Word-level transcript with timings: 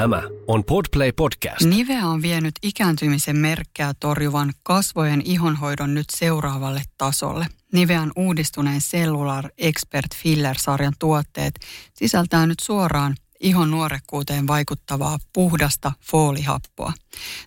Tämä 0.00 0.22
on 0.46 0.64
Podplay 0.64 1.12
Podcast. 1.12 1.62
Nivea 1.64 2.06
on 2.06 2.22
vienyt 2.22 2.54
ikääntymisen 2.62 3.36
merkkää 3.36 3.92
torjuvan 4.00 4.52
kasvojen 4.62 5.22
ihonhoidon 5.24 5.94
nyt 5.94 6.06
seuraavalle 6.10 6.82
tasolle. 6.98 7.46
Nivean 7.72 8.12
uudistuneen 8.16 8.80
Cellular 8.80 9.48
Expert 9.58 10.14
Filler-sarjan 10.14 10.92
tuotteet 10.98 11.60
sisältää 11.94 12.46
nyt 12.46 12.60
suoraan 12.60 13.14
ihon 13.40 13.70
nuorekkuuteen 13.70 14.46
vaikuttavaa 14.46 15.18
puhdasta 15.32 15.92
foolihappoa. 16.10 16.92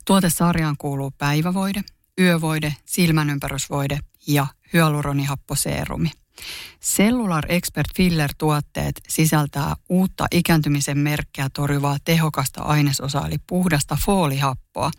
Tuotesarjaan 0.06 0.76
kuuluu 0.78 1.12
päivävoide, 1.18 1.82
yövoide, 2.20 2.76
silmänympärysvoide 2.86 4.00
ja 4.28 4.48
hyaluronihapposeerumi. 4.74 6.12
Cellular 6.82 7.46
Expert 7.50 7.88
Filler-tuotteet 7.96 9.02
sisältää 9.08 9.76
uutta 9.90 10.26
ikääntymisen 10.32 10.98
merkkiä 10.98 11.50
torjuvaa 11.54 11.98
tehokasta 12.06 12.62
ainesosaa 12.62 13.28
eli 13.28 13.38
puhdasta 13.48 13.98
foolihappoa. 14.06 14.92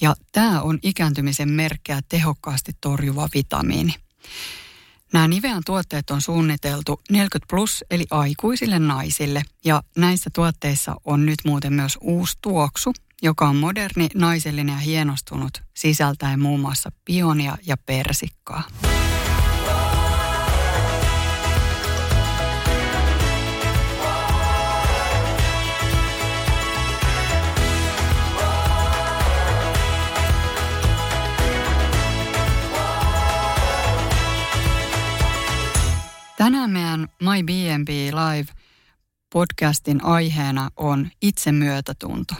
Ja 0.00 0.14
tämä 0.32 0.60
on 0.60 0.78
ikääntymisen 0.82 1.48
merkkiä 1.48 2.00
tehokkaasti 2.08 2.72
torjuva 2.80 3.28
vitamiini. 3.34 3.94
Nämä 5.12 5.28
Nivean 5.28 5.62
tuotteet 5.66 6.10
on 6.10 6.22
suunniteltu 6.22 7.00
40 7.10 7.46
plus 7.50 7.84
eli 7.90 8.06
aikuisille 8.10 8.78
naisille 8.78 9.42
ja 9.64 9.82
näissä 9.96 10.30
tuotteissa 10.34 10.96
on 11.04 11.26
nyt 11.26 11.38
muuten 11.44 11.72
myös 11.72 11.98
uusi 12.00 12.38
tuoksu, 12.42 12.92
joka 13.22 13.48
on 13.48 13.56
moderni, 13.56 14.08
naisellinen 14.14 14.74
ja 14.74 14.78
hienostunut 14.78 15.62
sisältäen 15.76 16.40
muun 16.40 16.60
muassa 16.60 16.92
pionia 17.04 17.56
ja 17.66 17.76
persikkaa. 17.76 18.62
Tänään 36.40 36.70
meidän 36.70 37.08
My 37.22 37.42
B&B 37.44 37.88
Live 37.88 38.52
podcastin 39.32 40.04
aiheena 40.04 40.70
on 40.76 41.10
itsemyötätunto. 41.22 42.34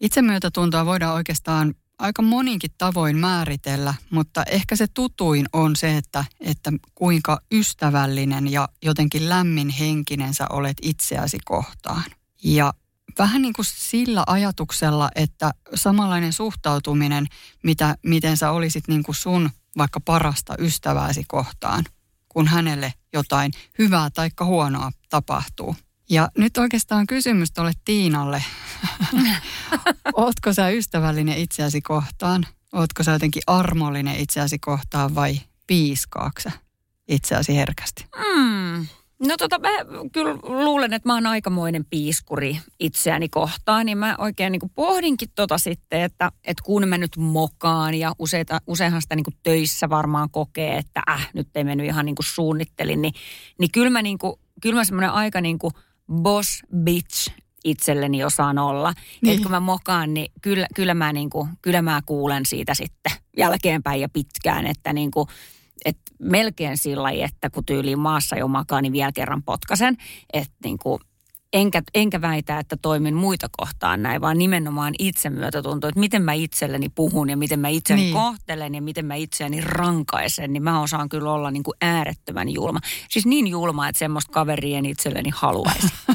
Itsemyötätuntoa 0.00 0.86
voidaan 0.86 1.14
oikeastaan 1.14 1.74
aika 1.98 2.22
moninkin 2.22 2.70
tavoin 2.78 3.16
määritellä, 3.16 3.94
mutta 4.10 4.42
ehkä 4.42 4.76
se 4.76 4.86
tutuin 4.94 5.46
on 5.52 5.76
se, 5.76 5.96
että, 5.96 6.24
että 6.40 6.72
kuinka 6.94 7.40
ystävällinen 7.52 8.52
ja 8.52 8.68
jotenkin 8.82 9.28
lämmin 9.28 9.68
henkinen 9.68 10.34
sä 10.34 10.46
olet 10.50 10.76
itseäsi 10.82 11.38
kohtaan. 11.44 12.04
Ja 12.44 12.74
vähän 13.18 13.42
niin 13.42 13.52
kuin 13.52 13.66
sillä 13.68 14.24
ajatuksella, 14.26 15.08
että 15.14 15.50
samanlainen 15.74 16.32
suhtautuminen, 16.32 17.26
mitä, 17.62 17.96
miten 18.02 18.36
sä 18.36 18.50
olisit 18.50 18.88
niin 18.88 19.02
kuin 19.02 19.16
sun 19.16 19.50
vaikka 19.78 20.00
parasta 20.00 20.54
ystävääsi 20.58 21.24
kohtaan– 21.28 21.84
kun 22.36 22.48
hänelle 22.48 22.94
jotain 23.12 23.52
hyvää 23.78 24.10
tai 24.10 24.30
huonoa 24.44 24.92
tapahtuu. 25.08 25.76
Ja 26.10 26.28
nyt 26.38 26.58
oikeastaan 26.58 27.06
kysymys 27.06 27.52
tuolle 27.52 27.72
Tiinalle. 27.84 28.44
Ootko 30.14 30.52
sä 30.52 30.68
ystävällinen 30.68 31.38
itseäsi 31.38 31.80
kohtaan? 31.80 32.46
Ootko 32.72 33.02
sä 33.02 33.12
jotenkin 33.12 33.42
armollinen 33.46 34.16
itseäsi 34.16 34.58
kohtaan 34.58 35.14
vai 35.14 35.40
piiskaaksa 35.66 36.50
itseäsi 37.08 37.56
herkästi? 37.56 38.06
Mm. 38.16 38.86
No 39.18 39.36
tota, 39.36 39.58
mä 39.58 39.68
kyllä 40.12 40.34
luulen, 40.42 40.92
että 40.92 41.08
mä 41.08 41.14
oon 41.14 41.26
aikamoinen 41.26 41.84
piiskuri 41.84 42.58
itseäni 42.80 43.28
kohtaan, 43.28 43.86
niin 43.86 43.98
mä 43.98 44.14
oikein 44.18 44.52
niin 44.52 44.70
pohdinkin 44.74 45.28
tota 45.34 45.58
sitten, 45.58 46.00
että, 46.00 46.32
että 46.44 46.62
kun 46.64 46.88
mä 46.88 46.98
nyt 46.98 47.16
mokaan 47.16 47.94
ja 47.94 48.12
useita, 48.18 48.60
useinhan 48.66 49.02
sitä 49.02 49.16
niin 49.16 49.24
töissä 49.42 49.88
varmaan 49.88 50.30
kokee, 50.30 50.76
että 50.76 51.02
äh, 51.10 51.30
nyt 51.34 51.48
ei 51.54 51.64
mennyt 51.64 51.86
ihan 51.86 52.06
niin 52.06 52.14
kuin 52.14 52.26
suunnittelin, 52.26 53.02
niin, 53.02 53.14
niin 53.58 53.70
kyllä 53.72 53.90
mä, 53.90 54.02
niin 54.02 54.18
kuin, 54.18 54.36
kyllä 54.62 54.76
mä 54.76 54.84
semmoinen 54.84 55.10
aika 55.10 55.40
niin 55.40 55.58
kuin 55.58 55.72
boss 56.12 56.62
bitch 56.76 57.30
itselleni 57.64 58.24
osaan 58.24 58.58
olla. 58.58 58.94
Niin. 59.22 59.42
Kun 59.42 59.50
mä 59.50 59.60
mokaan, 59.60 60.14
niin 60.14 60.32
kyllä, 60.42 60.66
kyllä, 60.74 60.94
mä 60.94 61.12
niin 61.12 61.30
kuin, 61.30 61.48
kyllä 61.62 61.82
mä 61.82 62.00
kuulen 62.06 62.46
siitä 62.46 62.74
sitten 62.74 63.12
jälkeenpäin 63.36 64.00
ja 64.00 64.08
pitkään, 64.08 64.66
että 64.66 64.92
niin 64.92 65.10
kuin, 65.10 65.28
et 65.86 65.98
melkein 66.18 66.78
sillä 66.78 67.10
että 67.10 67.50
kun 67.50 67.64
tyyliin 67.64 67.98
maassa 67.98 68.36
jo 68.36 68.48
makaa, 68.48 68.80
niin 68.80 68.92
vielä 68.92 69.12
kerran 69.12 69.42
potkasen. 69.42 69.96
Että 70.32 70.54
niin 70.64 70.78
kuin, 70.78 71.00
enkä, 71.52 71.82
enkä 71.94 72.20
väitä, 72.20 72.58
että 72.58 72.76
toimin 72.82 73.14
muita 73.14 73.46
kohtaan 73.58 74.02
näin, 74.02 74.20
vaan 74.20 74.38
nimenomaan 74.38 74.94
itsemyötätunto, 74.98 75.88
että 75.88 76.00
miten 76.00 76.22
mä 76.22 76.32
itselleni 76.32 76.88
puhun 76.88 77.30
ja 77.30 77.36
miten 77.36 77.60
mä 77.60 77.68
itseni 77.68 78.00
niin. 78.00 78.14
kohtelen 78.14 78.74
ja 78.74 78.82
miten 78.82 79.06
mä 79.06 79.14
itseäni 79.14 79.60
rankaisen, 79.60 80.52
niin 80.52 80.62
mä 80.62 80.80
osaan 80.80 81.08
kyllä 81.08 81.32
olla 81.32 81.50
niin 81.50 81.62
kuin 81.62 81.76
äärettömän 81.80 82.48
julma. 82.48 82.78
Siis 83.10 83.26
niin 83.26 83.46
julma, 83.46 83.88
että 83.88 83.98
semmoista 83.98 84.32
kaverien 84.32 84.86
itselleni 84.86 85.30
haluaisi. 85.34 85.88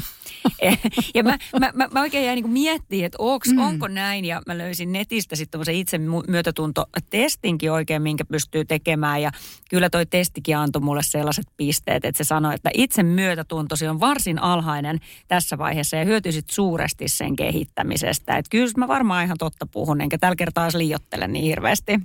ja 1.14 1.22
mä, 1.22 1.38
mä, 1.60 1.70
mä, 1.74 1.88
mä 1.92 2.00
oikein 2.00 2.26
jäin 2.26 2.42
niin 2.42 2.50
miettimään, 2.50 3.06
että 3.06 3.16
onks, 3.20 3.48
mm. 3.48 3.58
onko 3.58 3.88
näin. 3.88 4.24
Ja 4.24 4.42
mä 4.46 4.58
löysin 4.58 4.92
netistä 4.92 5.36
sitten 5.36 5.50
tämmöisen 5.50 5.74
itse 5.74 5.98
myötätunto-testinkin 6.28 7.72
oikein, 7.72 8.02
minkä 8.02 8.24
pystyy 8.24 8.64
tekemään. 8.64 9.22
Ja 9.22 9.30
kyllä 9.70 9.90
toi 9.90 10.06
testikin 10.06 10.56
antoi 10.56 10.82
mulle 10.82 11.02
sellaiset 11.02 11.46
pisteet, 11.56 12.04
että 12.04 12.24
se 12.24 12.24
sanoi, 12.24 12.54
että 12.54 12.70
itse 12.74 13.02
myötätuntosi 13.02 13.86
on 13.86 14.00
varsin 14.00 14.38
alhainen 14.38 15.00
tässä 15.28 15.58
vaiheessa 15.58 15.96
ja 15.96 16.04
hyötyisit 16.04 16.50
suuresti 16.50 17.08
sen 17.08 17.36
kehittämisestä. 17.36 18.36
Että 18.36 18.50
kyllä 18.50 18.72
mä 18.76 18.88
varmaan 18.88 19.24
ihan 19.24 19.38
totta 19.38 19.66
puhun, 19.66 20.00
enkä 20.00 20.18
tällä 20.18 20.36
kertaa 20.36 20.68
liiottele 20.74 21.28
niin 21.28 21.44
hirveästi. 21.44 22.00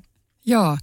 Joo, 0.49 0.77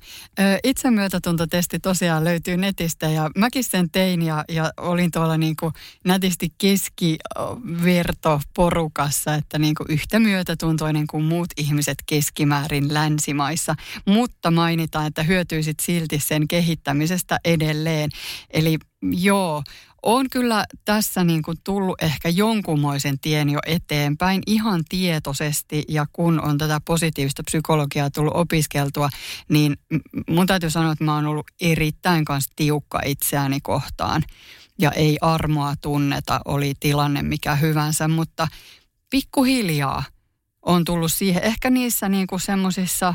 itsemyötätuntotesti 0.64 1.80
tosiaan 1.80 2.24
löytyy 2.24 2.56
netistä 2.56 3.08
ja 3.08 3.30
mäkin 3.36 3.64
sen 3.64 3.90
tein 3.90 4.22
ja, 4.22 4.44
ja 4.48 4.72
olin 4.76 5.10
tuolla 5.10 5.36
niin 5.36 5.56
kuin 5.60 5.72
nätisti 6.04 6.48
keskivertoporukassa, 6.58 9.34
että 9.34 9.58
niin 9.58 9.74
kuin 9.74 9.86
yhtä 9.90 10.18
myötätuntoinen 10.18 11.06
kuin 11.06 11.24
muut 11.24 11.48
ihmiset 11.56 11.98
keskimäärin 12.06 12.94
länsimaissa, 12.94 13.74
mutta 14.06 14.50
mainitaan, 14.50 15.06
että 15.06 15.22
hyötyisit 15.22 15.80
silti 15.80 16.20
sen 16.20 16.48
kehittämisestä 16.48 17.38
edelleen. 17.44 18.10
Eli 18.50 18.78
joo, 19.02 19.62
on 20.04 20.30
kyllä 20.30 20.64
tässä 20.84 21.24
niin 21.24 21.42
kuin 21.42 21.58
tullut 21.64 22.02
ehkä 22.02 22.28
jonkunmoisen 22.28 23.18
tien 23.18 23.50
jo 23.50 23.58
eteenpäin 23.66 24.42
ihan 24.46 24.84
tietoisesti. 24.88 25.82
Ja 25.88 26.06
kun 26.12 26.40
on 26.40 26.58
tätä 26.58 26.80
positiivista 26.84 27.42
psykologiaa 27.42 28.10
tullut 28.10 28.36
opiskeltua, 28.36 29.08
niin 29.48 29.76
mun 30.30 30.46
täytyy 30.46 30.70
sanoa, 30.70 30.92
että 30.92 31.04
mä 31.04 31.14
oon 31.14 31.26
ollut 31.26 31.46
erittäin 31.60 32.24
kanssa 32.24 32.52
tiukka 32.56 33.00
itseäni 33.04 33.60
kohtaan. 33.60 34.22
Ja 34.78 34.90
ei 34.90 35.18
armoa 35.20 35.74
tunneta, 35.80 36.40
oli 36.44 36.72
tilanne 36.80 37.22
mikä 37.22 37.54
hyvänsä, 37.54 38.08
mutta 38.08 38.48
pikkuhiljaa 39.10 40.04
on 40.62 40.84
tullut 40.84 41.12
siihen, 41.12 41.42
ehkä 41.42 41.70
niissä 41.70 42.08
niin 42.08 42.26
kuin 42.26 42.40
semmoisissa 42.40 43.14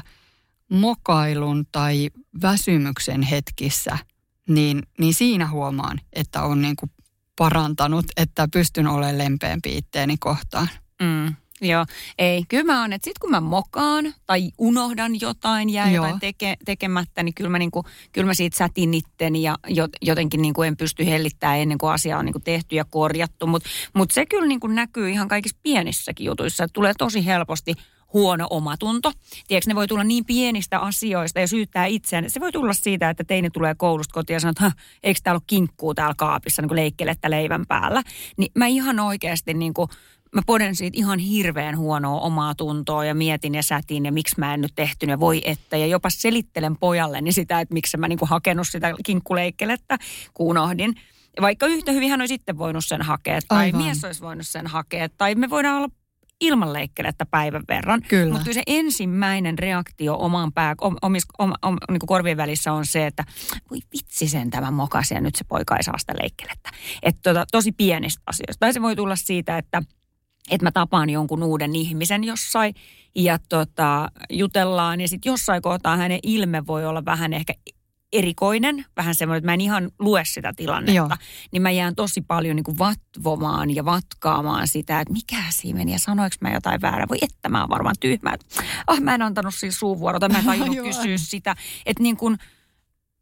mokailun 0.71 1.65
tai 1.71 2.09
väsymyksen 2.41 3.21
hetkissä– 3.21 3.97
niin, 4.49 4.83
niin 4.99 5.13
siinä 5.13 5.47
huomaan, 5.47 6.01
että 6.13 6.43
on 6.43 6.61
niin 6.61 6.75
kuin 6.75 6.91
parantanut, 7.35 8.05
että 8.17 8.47
pystyn 8.53 8.87
olemaan 8.87 9.17
lempeämpi 9.17 9.77
itteeni 9.77 10.17
kohtaan. 10.17 10.69
Mm. 11.01 11.35
Joo, 11.61 11.85
ei. 12.17 12.43
Kyllä 12.49 12.63
mä 12.63 12.81
oon, 12.81 12.93
että 12.93 13.05
sit 13.05 13.19
kun 13.19 13.31
mä 13.31 13.41
mokaan 13.41 14.13
tai 14.25 14.51
unohdan 14.57 15.21
jotain, 15.21 15.69
jää 15.69 15.91
Joo. 15.91 16.05
jotain 16.05 16.19
teke, 16.19 16.57
tekemättä, 16.65 17.23
niin 17.23 17.33
kyllä 17.33 17.49
mä, 17.49 17.59
niinku, 17.59 17.83
kyllä 18.11 18.25
mä 18.25 18.33
siitä 18.33 18.57
sätin 18.57 18.93
itteni 18.93 19.43
ja 19.43 19.57
jotenkin 20.01 20.41
niinku 20.41 20.63
en 20.63 20.77
pysty 20.77 21.05
hellittämään 21.05 21.59
ennen 21.59 21.77
kuin 21.77 21.91
asia 21.91 22.17
on 22.17 22.25
niinku 22.25 22.39
tehty 22.39 22.75
ja 22.75 22.85
korjattu. 22.85 23.47
Mutta 23.47 23.69
mut 23.93 24.11
se 24.11 24.25
kyllä 24.25 24.47
niinku 24.47 24.67
näkyy 24.67 25.09
ihan 25.09 25.27
kaikissa 25.27 25.57
pienissäkin 25.63 26.25
jutuissa, 26.25 26.63
että 26.63 26.73
tulee 26.73 26.93
tosi 26.97 27.25
helposti 27.25 27.73
huono 28.13 28.47
omatunto. 28.49 29.11
Tiedätkö, 29.47 29.69
ne 29.69 29.75
voi 29.75 29.87
tulla 29.87 30.03
niin 30.03 30.25
pienistä 30.25 30.79
asioista 30.79 31.39
ja 31.39 31.47
syyttää 31.47 31.85
itseään. 31.85 32.29
Se 32.29 32.39
voi 32.39 32.51
tulla 32.51 32.73
siitä, 32.73 33.09
että 33.09 33.23
teini 33.23 33.49
tulee 33.49 33.75
koulusta 33.75 34.13
kotiin 34.13 34.35
ja 34.35 34.39
sanoo, 34.39 34.51
että 34.51 34.71
eikö 35.03 35.19
täällä 35.23 35.37
ole 35.37 35.43
kinkkuu 35.47 35.93
täällä 35.93 36.15
kaapissa 36.17 36.61
niin 36.61 36.75
leikkelettä 36.75 37.29
leivän 37.29 37.65
päällä. 37.67 38.03
Niin 38.37 38.51
mä 38.55 38.65
ihan 38.65 38.99
oikeasti 38.99 39.53
niin 39.53 39.73
kuin, 39.73 39.89
mä 40.35 40.41
poden 40.45 40.75
siitä 40.75 40.97
ihan 40.97 41.19
hirveän 41.19 41.77
huonoa 41.77 42.21
omaa 42.21 42.55
tuntoa 42.55 43.05
ja 43.05 43.15
mietin 43.15 43.55
ja 43.55 43.63
sätin 43.63 44.05
ja 44.05 44.11
miksi 44.11 44.35
mä 44.37 44.53
en 44.53 44.61
nyt 44.61 44.75
tehty 44.75 45.05
ja 45.05 45.19
voi 45.19 45.41
että. 45.45 45.77
Ja 45.77 45.85
jopa 45.85 46.09
selittelen 46.09 46.77
pojalleni 46.77 47.31
sitä, 47.31 47.59
että 47.59 47.73
miksi 47.73 47.97
mä 47.97 48.07
niin 48.07 48.19
kuin 48.19 48.29
hakenut 48.29 48.67
sitä 48.67 48.93
kinkkuleikkelettä, 49.05 49.97
kun 50.33 50.47
unohdin. 50.47 50.95
Vaikka 51.41 51.65
yhtä 51.65 51.91
hyvin 51.91 52.09
hän 52.09 52.21
olisi 52.21 52.33
sitten 52.33 52.57
voinut 52.57 52.85
sen 52.85 53.01
hakea, 53.01 53.39
tai 53.47 53.57
Aivan. 53.57 53.83
mies 53.83 54.03
olisi 54.03 54.21
voinut 54.21 54.47
sen 54.47 54.67
hakea, 54.67 55.09
tai 55.09 55.35
me 55.35 55.49
voidaan 55.49 55.77
olla 55.77 55.89
ilman 56.41 56.73
leikkelettä 56.73 57.25
päivän 57.25 57.63
verran. 57.67 58.01
Kyllä. 58.07 58.33
Mutta 58.33 58.53
se 58.53 58.63
ensimmäinen 58.67 59.59
reaktio 59.59 60.15
oman 60.19 60.53
pää, 60.53 60.75
om, 60.81 60.95
omis, 61.01 61.23
om, 61.37 61.53
om, 61.61 61.77
niin 61.91 61.99
korvien 62.05 62.37
välissä 62.37 62.73
on 62.73 62.85
se, 62.85 63.05
että 63.05 63.23
voi 63.71 63.79
vitsi 63.93 64.27
sen 64.27 64.49
tämä 64.49 64.71
mokasi 64.71 65.13
ja 65.13 65.21
nyt 65.21 65.35
se 65.35 65.43
poika 65.43 65.77
ei 65.77 65.83
saa 65.83 65.97
sitä 65.97 66.13
leikkelettä. 66.21 66.69
Että 67.03 67.29
tota, 67.29 67.45
tosi 67.51 67.71
pienistä 67.71 68.23
asioista. 68.25 68.59
Tai 68.59 68.73
se 68.73 68.81
voi 68.81 68.95
tulla 68.95 69.15
siitä, 69.15 69.57
että 69.57 69.81
että 70.51 70.65
mä 70.65 70.71
tapaan 70.71 71.09
jonkun 71.09 71.43
uuden 71.43 71.75
ihmisen 71.75 72.23
jossain 72.23 72.75
ja 73.15 73.37
tota, 73.49 74.11
jutellaan 74.29 75.01
ja 75.01 75.07
sitten 75.07 75.29
jossain 75.29 75.61
kohtaa 75.61 75.97
hänen 75.97 76.19
ilme 76.23 76.67
voi 76.67 76.85
olla 76.85 77.05
vähän 77.05 77.33
ehkä 77.33 77.53
erikoinen, 78.13 78.85
vähän 78.97 79.15
semmoinen, 79.15 79.37
että 79.37 79.45
mä 79.45 79.53
en 79.53 79.61
ihan 79.61 79.91
lue 79.99 80.23
sitä 80.25 80.53
tilannetta, 80.55 80.97
Joo. 80.97 81.09
niin 81.51 81.61
mä 81.61 81.71
jään 81.71 81.95
tosi 81.95 82.21
paljon 82.21 82.55
niin 82.55 82.63
kuin 82.63 82.77
vatvomaan 82.77 83.75
ja 83.75 83.85
vatkaamaan 83.85 84.67
sitä, 84.67 85.01
että 85.01 85.13
mikä 85.13 85.43
siinä 85.49 85.77
meni 85.77 85.91
ja 85.91 85.99
sanoinko 85.99 86.35
mä 86.41 86.53
jotain 86.53 86.81
väärää. 86.81 87.07
Voi 87.09 87.17
että 87.21 87.49
mä 87.49 87.61
oon 87.61 87.69
varmaan 87.69 87.95
tyhmä, 87.99 88.33
että 88.33 88.63
ah, 88.87 89.01
mä 89.01 89.15
en 89.15 89.21
antanut 89.21 89.55
siis 89.55 89.79
suuvuorota, 89.79 90.29
mä 90.29 90.39
en 90.39 90.45
tajunnut 90.45 90.77
kysyä 90.87 91.17
sitä. 91.17 91.55
Että 91.85 92.03
niin 92.03 92.17
kuin, 92.17 92.37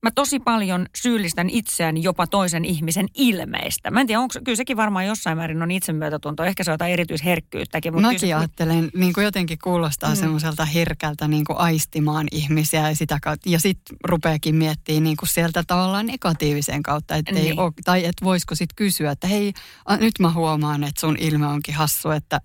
mä 0.03 0.11
tosi 0.15 0.39
paljon 0.39 0.85
syyllistän 0.95 1.49
itseäni 1.49 2.03
jopa 2.03 2.27
toisen 2.27 2.65
ihmisen 2.65 3.05
ilmeistä. 3.13 3.91
Mä 3.91 4.01
en 4.01 4.07
tiedä, 4.07 4.19
onko, 4.19 4.33
kyllä 4.45 4.55
sekin 4.55 4.77
varmaan 4.77 5.05
jossain 5.05 5.37
määrin 5.37 5.61
on 5.61 5.71
itsemyötätunto. 5.71 6.43
Ehkä 6.43 6.63
se 6.63 6.71
on 6.71 6.73
jotain 6.73 6.93
erityisherkkyyttäkin. 6.93 7.93
Mutta 7.93 8.07
Mäkin 8.07 8.19
kyllä... 8.19 8.37
ajattelen, 8.37 8.89
niin 8.95 9.13
kuin 9.13 9.23
jotenkin 9.23 9.57
kuulostaa 9.63 10.09
mm. 10.09 10.15
semmoiselta 10.15 10.65
herkältä 10.65 11.27
niin 11.27 11.45
kuin 11.45 11.57
aistimaan 11.57 12.27
ihmisiä 12.31 12.89
ja 12.89 12.95
sitä 12.95 13.17
kautta. 13.21 13.49
Ja 13.49 13.59
sitten 13.59 13.97
rupeakin 14.03 14.55
miettimään 14.55 15.03
niin 15.03 15.17
kuin 15.17 15.29
sieltä 15.29 15.63
tavallaan 15.67 16.05
negatiivisen 16.05 16.83
kautta, 16.83 17.15
että 17.15 17.31
niin. 17.31 17.59
ole, 17.59 17.71
tai 17.85 18.05
että 18.05 18.25
voisiko 18.25 18.55
sitten 18.55 18.75
kysyä, 18.75 19.11
että 19.11 19.27
hei, 19.27 19.53
a, 19.85 19.97
nyt 19.97 20.13
mä 20.19 20.31
huomaan, 20.31 20.83
että 20.83 21.01
sun 21.01 21.17
ilme 21.19 21.47
onkin 21.47 21.75
hassu, 21.75 22.09
että 22.09 22.41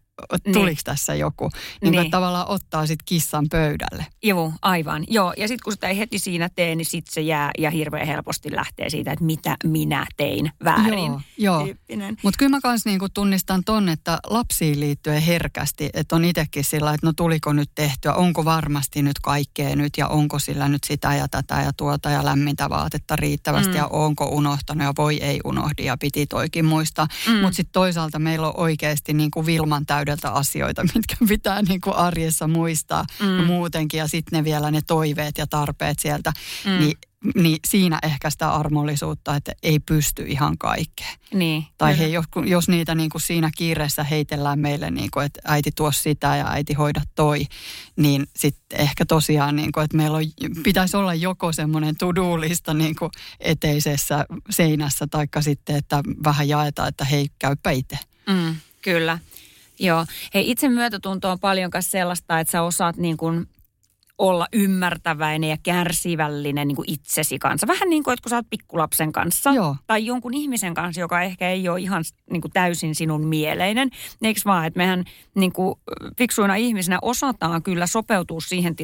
tuliko 0.53 0.67
niin. 0.67 0.77
tässä 0.85 1.15
joku. 1.15 1.51
Niin, 1.83 1.93
niin. 1.93 2.11
tavallaan 2.11 2.49
ottaa 2.49 2.87
sitten 2.87 3.05
kissan 3.05 3.47
pöydälle. 3.51 4.07
Joo, 4.23 4.53
aivan. 4.63 5.05
Joo, 5.09 5.35
ja 5.37 5.49
sitten 5.49 5.65
kun 5.65 5.73
sitä 5.73 5.89
ei 5.89 5.99
heti 5.99 6.19
siinä 6.19 6.49
tee, 6.55 6.75
niin 6.75 6.87
sitten 6.87 7.15
se 7.15 7.21
jää 7.21 7.51
ja 7.59 7.71
hirveän 7.71 8.07
helposti 8.07 8.57
lähtee 8.57 8.91
siitä, 8.91 9.13
että 9.13 9.25
mitä 9.25 9.57
minä 9.65 10.07
tein 10.17 10.51
väärin. 10.65 11.13
Joo, 11.39 11.67
joo. 11.67 11.69
mutta 12.23 12.39
kyllä 12.39 12.51
mä 12.51 12.61
myös 12.65 12.85
niinku 12.85 13.09
tunnistan 13.09 13.65
ton, 13.65 13.89
että 13.89 14.19
lapsiin 14.27 14.81
liittyen 14.81 15.23
herkästi, 15.23 15.91
että 15.95 16.17
on 16.17 16.25
itsekin 16.25 16.65
sillä, 16.65 16.95
että 16.95 17.07
no 17.07 17.13
tuliko 17.17 17.53
nyt 17.53 17.71
tehtyä, 17.75 18.15
onko 18.15 18.45
varmasti 18.45 19.03
nyt 19.03 19.19
kaikkea 19.23 19.77
nyt 19.77 19.93
ja 19.97 20.09
onko 20.09 20.39
sillä 20.39 20.69
nyt 20.69 20.85
sitä 20.85 21.15
ja 21.15 21.29
tätä 21.29 21.55
ja 21.55 21.73
tuota 21.77 22.11
ja 22.11 22.25
lämmintä 22.25 22.69
vaatetta 22.71 23.17
riittävästi 23.17 23.71
mm. 23.71 23.77
ja 23.77 23.87
onko 23.87 24.25
unohtanut 24.25 24.85
ja 24.85 24.93
voi 24.99 25.17
ei 25.23 25.41
unohdi 25.45 25.85
ja 25.85 25.97
piti 25.97 26.27
toikin 26.27 26.65
muistaa. 26.65 27.09
Mm. 27.29 27.35
Mutta 27.35 27.57
sitten 27.57 27.73
toisaalta 27.73 28.19
meillä 28.19 28.47
on 28.47 28.55
oikeasti 28.57 29.15
niin 29.15 29.31
kuin 29.31 29.47
Vilman 29.47 29.87
täyden 29.87 30.02
täydeltä 30.05 30.31
asioita, 30.31 30.83
mitkä 30.95 31.17
pitää 31.29 31.63
niin 31.63 31.81
kuin 31.81 31.97
arjessa 31.97 32.49
muistaa 32.49 33.05
mm. 33.21 33.45
muutenkin. 33.45 33.99
Ja 33.99 34.09
sitten 34.09 34.37
ne 34.37 34.45
vielä 34.45 34.71
ne 34.71 34.81
toiveet 34.87 35.39
ja 35.39 35.47
tarpeet 35.47 35.99
sieltä. 35.99 36.33
Mm. 36.65 36.79
Niin 36.79 36.99
niin 37.35 37.59
siinä 37.69 37.99
ehkä 38.03 38.31
sitä 38.31 38.53
armollisuutta, 38.53 39.37
että 39.37 39.53
ei 39.63 39.79
pysty 39.79 40.23
ihan 40.23 40.59
kaikkeen. 40.59 41.19
Niin, 41.35 41.67
tai 41.79 41.99
he, 41.99 42.07
jos, 42.07 42.25
jos 42.47 42.69
niitä 42.69 42.95
niin 42.95 43.11
kuin 43.11 43.23
siinä 43.23 43.51
kiireessä 43.57 44.05
heitellään 44.05 44.59
meille, 44.59 44.91
niin 44.91 45.11
kuin, 45.11 45.27
että 45.27 45.41
äiti 45.45 45.71
tuo 45.77 45.93
sitä 45.93 46.37
ja 46.37 46.51
äiti 46.51 46.75
hoida 46.75 47.01
toi, 47.15 47.47
niin 47.97 48.27
sitten 48.37 48.81
ehkä 48.81 49.07
tosiaan, 49.07 49.57
niin 49.57 49.73
kuin, 49.73 49.85
että 49.85 49.97
meillä 49.97 50.17
on, 50.17 50.25
pitäisi 50.63 50.97
olla 50.97 51.15
joko 51.15 51.53
semmoinen 51.53 51.97
to-do-lista 51.97 52.75
niin 52.75 52.97
kuin 52.97 53.11
eteisessä 53.41 54.27
seinässä, 54.51 55.07
taikka 55.07 55.43
sitten, 55.43 55.77
että 55.77 56.03
vähän 56.25 56.49
jaetaan, 56.49 56.89
että 56.89 57.05
hei, 57.05 57.27
käypä 57.39 57.71
itse. 57.71 57.99
Mm, 58.27 58.57
kyllä. 58.83 59.19
Joo. 59.83 60.05
Hei, 60.35 60.51
itse 60.51 60.69
myötätunto 60.69 61.31
on 61.31 61.41
paljon 61.41 61.71
sellaista, 61.81 62.41
että 62.41 62.51
sä 62.51 62.63
osaat 62.63 62.97
niin 62.97 63.17
kuin 63.17 63.47
olla 64.19 64.47
ymmärtäväinen 64.53 65.51
ja 65.51 65.57
kärsivällinen 65.63 66.69
niin 66.69 66.77
kuin 66.77 66.91
itsesi 66.91 67.39
kanssa. 67.39 67.67
Vähän 67.67 67.91
niin 67.91 68.03
kuin, 68.03 68.13
että 68.13 68.23
kun 68.23 68.31
sä 68.31 68.37
oot 68.37 68.51
pikkulapsen 68.51 69.13
kanssa 69.13 69.51
Joo. 69.51 69.77
tai 69.87 70.07
jonkun 70.07 70.35
ihmisen 70.35 70.75
kanssa, 70.75 71.01
joka 71.01 71.23
ehkä 71.23 71.51
ei 71.51 71.69
ole 71.69 71.81
ihan 71.81 72.05
niin 72.31 72.41
kuin 72.41 72.53
täysin 72.53 72.95
sinun 72.95 73.27
mieleinen. 73.27 73.91
Eikö 74.23 74.41
vaan, 74.45 74.67
että 74.67 74.79
mehän 74.79 75.05
niin 75.35 75.53
kuin 75.53 75.75
fiksuina 76.19 76.55
ihmisinä 76.55 76.99
osataan 77.03 77.63
kyllä 77.63 77.87
sopeutua 77.87 78.41
siihen 78.41 78.77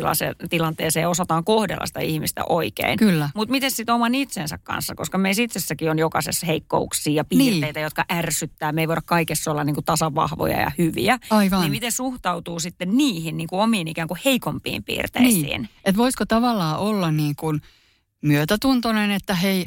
tilanteeseen, 0.51 1.09
osataan 1.09 1.45
kohdella 1.45 1.87
sitä 1.87 2.01
ihmistä 2.01 2.43
oikein. 2.49 2.99
Kyllä. 2.99 3.31
Mutta 3.35 3.53
miten 3.53 3.71
sitten 3.71 3.95
oman 3.95 4.15
itsensä 4.15 4.59
kanssa, 4.59 4.95
koska 4.95 5.19
meissä 5.19 5.43
itsessäkin 5.43 5.91
on 5.91 5.99
jokaisessa 5.99 6.47
heikkouksia 6.47 7.13
ja 7.13 7.25
piirteitä, 7.25 7.81
niin. 7.81 7.85
jotka 7.85 8.05
ärsyttää. 8.13 8.73
Me 8.73 8.81
ei 8.81 8.89
voida 8.89 9.03
kaikessa 9.05 9.51
olla 9.51 9.65
niin 9.65 9.75
kuin 9.75 9.85
tasavahvoja 9.85 10.61
ja 10.61 10.71
hyviä. 10.79 11.19
Aivan. 11.31 11.61
Niin 11.61 11.71
miten 11.71 11.93
suhtautuu 11.93 12.61
sitten 12.61 12.97
niihin 12.97 13.37
niin 13.37 13.49
kuin 13.49 13.61
omiin 13.61 13.89
ikään 13.89 14.09
kuin 14.09 14.21
heikompiin 14.25 14.85
piirteisiin? 15.19 15.61
niin. 15.61 15.69
Että 15.85 15.99
voisiko 15.99 16.27
tavallaan 16.27 16.79
olla 16.79 17.11
niin 17.11 17.37
kuin 17.37 17.63
myötätuntoinen, 18.23 19.11
että 19.11 19.35
hei, 19.35 19.67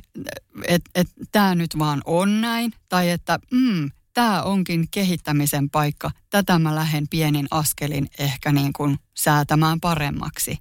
että 0.67 0.91
et, 0.95 1.07
tämä 1.31 1.55
nyt 1.55 1.79
vaan 1.79 2.01
on 2.05 2.41
näin. 2.41 2.73
Tai 2.89 3.09
että 3.09 3.39
mm, 3.51 3.91
tämä 4.13 4.43
onkin 4.43 4.87
kehittämisen 4.91 5.69
paikka. 5.69 6.11
Tätä 6.29 6.59
mä 6.59 6.75
lähden 6.75 7.07
pienin 7.09 7.47
askelin 7.51 8.07
ehkä 8.19 8.51
niin 8.51 8.73
kuin 8.73 8.97
säätämään 9.13 9.79
paremmaksi. 9.79 10.57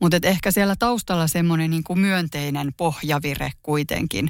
Mutta 0.00 0.16
ehkä 0.22 0.50
siellä 0.50 0.76
taustalla 0.78 1.26
semmoinen 1.26 1.70
niin 1.70 1.84
kuin 1.84 1.98
myönteinen 1.98 2.74
pohjavire 2.76 3.50
kuitenkin, 3.62 4.28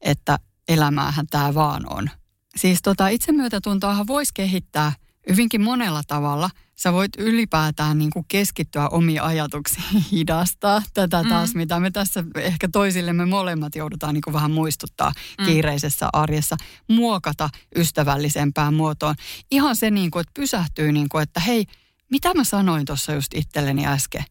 että 0.00 0.38
elämäähän 0.68 1.26
tämä 1.30 1.54
vaan 1.54 1.92
on. 1.92 2.10
Siis 2.56 2.82
tota 2.82 3.08
itsemyötätuntoahan 3.08 4.06
voisi 4.06 4.32
kehittää 4.34 4.92
hyvinkin 5.30 5.60
monella 5.60 6.02
tavalla– 6.06 6.50
sä 6.76 6.92
voit 6.92 7.12
ylipäätään 7.18 7.98
niin 7.98 8.10
kuin 8.10 8.24
keskittyä 8.28 8.88
omiin 8.88 9.22
ajatuksiin, 9.22 10.04
hidastaa 10.12 10.82
tätä 10.94 11.22
mm. 11.22 11.28
taas, 11.28 11.54
mitä 11.54 11.80
me 11.80 11.90
tässä 11.90 12.24
ehkä 12.36 12.68
toisillemme 12.72 13.26
molemmat 13.26 13.74
joudutaan 13.74 14.14
niin 14.14 14.22
kuin 14.22 14.34
vähän 14.34 14.50
muistuttaa 14.50 15.12
mm. 15.38 15.44
kiireisessä 15.44 16.08
arjessa, 16.12 16.56
muokata 16.88 17.50
ystävällisempään 17.76 18.74
muotoon. 18.74 19.14
Ihan 19.50 19.76
se, 19.76 19.90
niin 19.90 20.10
kuin, 20.10 20.20
että 20.20 20.32
pysähtyy, 20.34 20.92
niin 20.92 21.08
kuin, 21.08 21.22
että 21.22 21.40
hei, 21.40 21.64
mitä 22.10 22.34
mä 22.34 22.44
sanoin 22.44 22.84
tuossa 22.84 23.14
just 23.14 23.34
itselleni 23.34 23.86
äsken? 23.86 24.24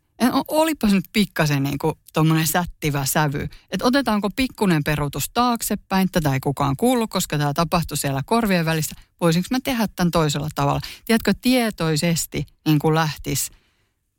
Olipas 0.48 0.92
nyt 0.94 1.06
pikkasen 1.14 1.64
niin 1.64 1.78
kuin 1.78 1.96
tuommoinen 2.14 2.48
sättivä 2.48 3.06
sävy. 3.06 3.44
Että 3.72 3.86
otetaanko 3.86 4.30
pikkunen 4.36 4.84
peruutus 4.84 5.30
taaksepäin, 5.34 6.10
tätä 6.12 6.34
ei 6.34 6.40
kukaan 6.40 6.76
kuullut, 6.78 7.10
koska 7.10 7.38
tämä 7.38 7.54
tapahtui 7.54 7.98
siellä 7.98 8.22
korvien 8.26 8.66
välissä. 8.66 8.96
Voisinko 9.22 9.48
mä 9.52 9.60
tehdä 9.64 9.88
tämän 9.96 10.12
toisella 10.12 10.50
tavalla? 10.56 10.82
Tiedätkö, 11.06 11.34
tietoisesti 11.42 12.46
niin 12.66 12.80
kuin 12.80 12.96
lähtisi 12.96 13.52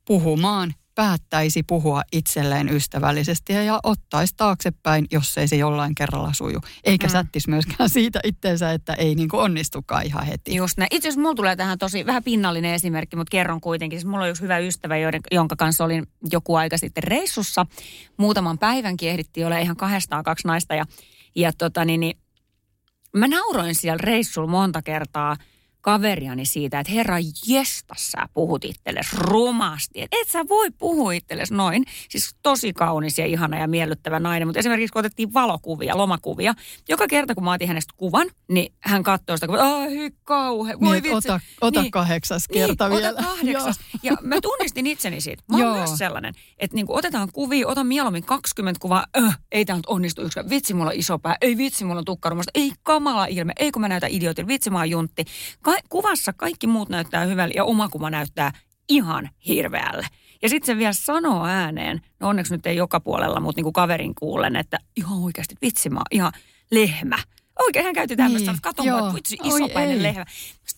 puhumaan 0.04 0.75
päättäisi 0.96 1.62
puhua 1.62 2.02
itselleen 2.12 2.69
ystävällisesti 2.69 3.52
ja 3.52 3.81
ottaisi 3.82 4.34
taaksepäin, 4.37 5.06
jos 5.10 5.38
ei 5.38 5.48
se 5.48 5.56
jollain 5.56 5.94
kerralla 5.94 6.32
suju. 6.32 6.60
Eikä 6.84 7.06
mm. 7.06 7.10
sättisi 7.10 7.50
myöskään 7.50 7.90
siitä 7.98 8.20
itteensä, 8.25 8.72
että 8.72 8.94
ei 8.94 9.14
niin 9.14 9.28
kuin 9.28 9.40
onnistukaan 9.40 10.06
ihan 10.06 10.26
heti. 10.26 10.54
Just 10.54 10.78
näin. 10.78 10.88
Itse 10.90 11.08
asiassa 11.08 11.20
mulla 11.20 11.34
tulee 11.34 11.56
tähän 11.56 11.78
tosi 11.78 12.06
vähän 12.06 12.25
pinnallinen 12.25 12.75
esimerkki, 12.75 13.17
mutta 13.17 13.31
kerron 13.31 13.60
kuitenkin. 13.60 13.98
Siis 13.98 14.10
mulla 14.10 14.24
on 14.24 14.31
yksi 14.31 14.43
hyvä 14.43 14.58
ystävä, 14.58 14.96
joiden, 14.96 15.20
jonka 15.31 15.56
kanssa 15.56 15.84
olin 15.84 16.06
joku 16.32 16.55
aika 16.55 16.79
sitten 16.79 17.03
reissussa. 17.03 17.67
Muutaman 18.17 18.58
päivänkin 18.58 19.10
ehdittiin 19.10 19.46
olla 19.46 19.58
ihan 19.58 19.76
kahdestaan 19.76 20.24
kaksi 20.24 20.48
naista 20.48 20.74
ja, 20.74 20.84
ja 21.34 21.53
tota, 21.58 21.84
niin, 21.84 22.00
niin, 22.00 22.19
mä 23.12 23.29
nauroin 23.29 23.74
siellä 23.74 24.00
reissulla 24.03 24.48
monta 24.48 24.82
kertaa– 24.82 25.36
kaveriani 25.86 26.46
siitä, 26.46 26.81
että 26.81 26.93
herra 26.93 27.16
jesta 27.46 27.94
sä 27.98 28.28
puhut 28.34 28.64
itsellesi 28.64 29.16
rumasti. 29.19 30.02
Että 30.02 30.16
et 30.20 30.28
sä 30.28 30.48
voi 30.48 30.70
puhua 30.70 31.12
itsellesi 31.12 31.55
noin. 31.55 31.84
Siis 32.08 32.34
tosi 32.43 32.72
kaunis 32.72 33.19
ja 33.19 33.26
ihana 33.26 33.58
ja 33.58 33.69
miellyttävä 33.69 34.20
nainen. 34.20 34.48
Mutta 34.48 34.58
esimerkiksi 34.58 34.93
kun 34.93 35.00
otettiin 35.00 35.34
valokuvia, 35.34 35.96
lomakuvia, 35.96 36.55
joka 36.88 37.06
kerta 37.06 37.34
kun 37.34 37.44
mä 37.44 37.52
otin 37.52 37.69
hänestä 37.69 37.94
kuvan, 37.96 38.26
niin 38.48 38.74
hän 38.81 39.02
katsoo 39.02 39.36
sitä, 39.36 39.46
että 39.46 39.64
ai 39.64 40.10
kauhe, 40.24 40.74
voi 40.81 41.00
niin, 41.00 41.02
vitsi. 41.02 41.31
Ota, 41.31 41.40
ota 41.60 41.82
niin, 41.82 41.90
kahdeksas 41.90 42.48
kerta 42.48 42.88
niin, 42.88 42.96
vielä. 42.96 43.19
Ota 43.19 43.22
kahdeksas. 43.22 43.81
ja 44.02 44.16
mä 44.22 44.36
tunnistin 44.43 44.86
itseni 44.86 45.20
siitä. 45.20 45.43
Mä 45.50 45.56
oon 45.56 45.76
myös 45.76 45.98
sellainen, 45.98 46.34
että 46.58 46.74
niin 46.74 46.86
otetaan 46.88 47.28
kuvia, 47.32 47.69
otan 47.69 47.86
mieluummin 47.86 48.24
20 48.24 48.81
kuvaa, 48.81 49.06
öh, 49.16 49.38
ei 49.52 49.64
tämä 49.64 49.76
nyt 49.76 49.86
onnistu 49.86 50.22
yksikään. 50.22 50.50
Vitsi, 50.50 50.74
mulla 50.74 50.90
on 50.90 50.96
iso 50.96 51.19
pää, 51.19 51.36
ei 51.40 51.56
vitsi, 51.56 51.84
mulla 51.84 51.98
on 51.98 52.05
tukkarumasta, 52.05 52.50
ei 52.55 52.72
kamala 52.82 53.26
ilme, 53.26 53.52
ei 53.58 53.72
kun 53.72 53.82
mä 53.82 53.88
näytän 53.88 54.10
idiotin, 54.10 54.46
vitsi, 54.46 54.70
mä 54.70 54.78
oon 54.78 54.90
juntti. 54.90 55.24
Ka- 55.62 55.75
kuvassa 55.88 56.32
kaikki 56.32 56.66
muut 56.66 56.88
näyttää 56.88 57.24
hyvälle 57.24 57.54
ja 57.56 57.64
oma 57.64 57.88
kuva 57.88 58.10
näyttää 58.10 58.52
ihan 58.88 59.30
hirveälle. 59.48 60.06
Ja 60.42 60.48
sitten 60.48 60.66
se 60.66 60.78
vielä 60.78 60.92
sanoo 60.92 61.46
ääneen, 61.46 62.00
no 62.20 62.28
onneksi 62.28 62.54
nyt 62.54 62.66
ei 62.66 62.76
joka 62.76 63.00
puolella, 63.00 63.40
mutta 63.40 63.58
niin 63.58 63.64
kuin 63.64 63.72
kaverin 63.72 64.14
kuulen, 64.14 64.56
että 64.56 64.78
ihan 64.96 65.18
oikeasti 65.18 65.54
vitsi 65.62 65.90
mä 65.90 66.00
ihan 66.10 66.32
lehmä. 66.70 67.18
Oikein 67.58 67.84
hän 67.84 67.94
käytti 67.94 68.16
tämmöistä, 68.16 68.50
niin, 68.50 68.56
että 68.56 68.74
kato 68.74 69.14
vitsi 69.14 69.36
isopäinen 69.44 70.02
lehmä. 70.02 70.24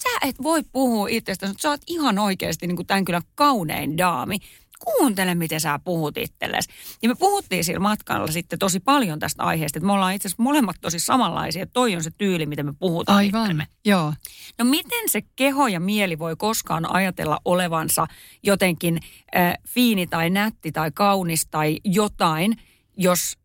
Sä 0.03 0.29
et 0.29 0.43
voi 0.43 0.63
puhua 0.73 1.09
itsestäsi, 1.09 1.51
mutta 1.51 1.63
sä 1.63 1.71
oot 1.71 1.81
ihan 1.87 2.19
oikeasti 2.19 2.67
niin 2.67 2.77
kuin 2.77 2.87
tämän 2.87 3.05
kyllä 3.05 3.23
kaunein 3.35 3.99
daami 3.99 4.39
kuuntele, 4.85 5.35
miten 5.35 5.61
sä 5.61 5.81
puhut 5.85 6.17
itsellesi. 6.17 6.69
Ja 7.03 7.09
me 7.09 7.15
puhuttiin 7.15 7.65
sillä 7.65 7.81
matkalla 7.81 8.27
sitten 8.27 8.59
tosi 8.59 8.81
paljon 8.81 9.19
tästä 9.19 9.43
aiheesta, 9.43 9.79
että 9.79 9.87
me 9.87 9.93
ollaan 9.93 10.15
itse 10.15 10.29
asiassa 10.29 10.43
molemmat 10.43 10.77
tosi 10.81 10.99
samanlaisia, 10.99 11.63
että 11.63 11.73
toi 11.73 11.97
on 11.97 12.03
se 12.03 12.11
tyyli, 12.19 12.47
miten 12.47 12.67
me 12.67 12.73
puhutaan 12.79 13.19
Aivan, 13.19 13.41
itsellemme. 13.43 13.67
joo. 13.85 14.15
No 14.59 14.65
miten 14.65 15.09
se 15.09 15.23
keho 15.37 15.69
ja 15.69 15.81
mieli 15.81 16.19
voi 16.19 16.37
koskaan 16.37 16.93
ajatella 16.95 17.39
olevansa 17.45 18.07
jotenkin 18.43 18.99
äh, 19.37 19.55
fiini 19.69 20.07
tai 20.07 20.31
nätti 20.31 20.73
tai 20.73 20.91
kaunis 20.95 21.47
tai 21.51 21.79
jotain, 21.85 22.57
jos 22.97 23.39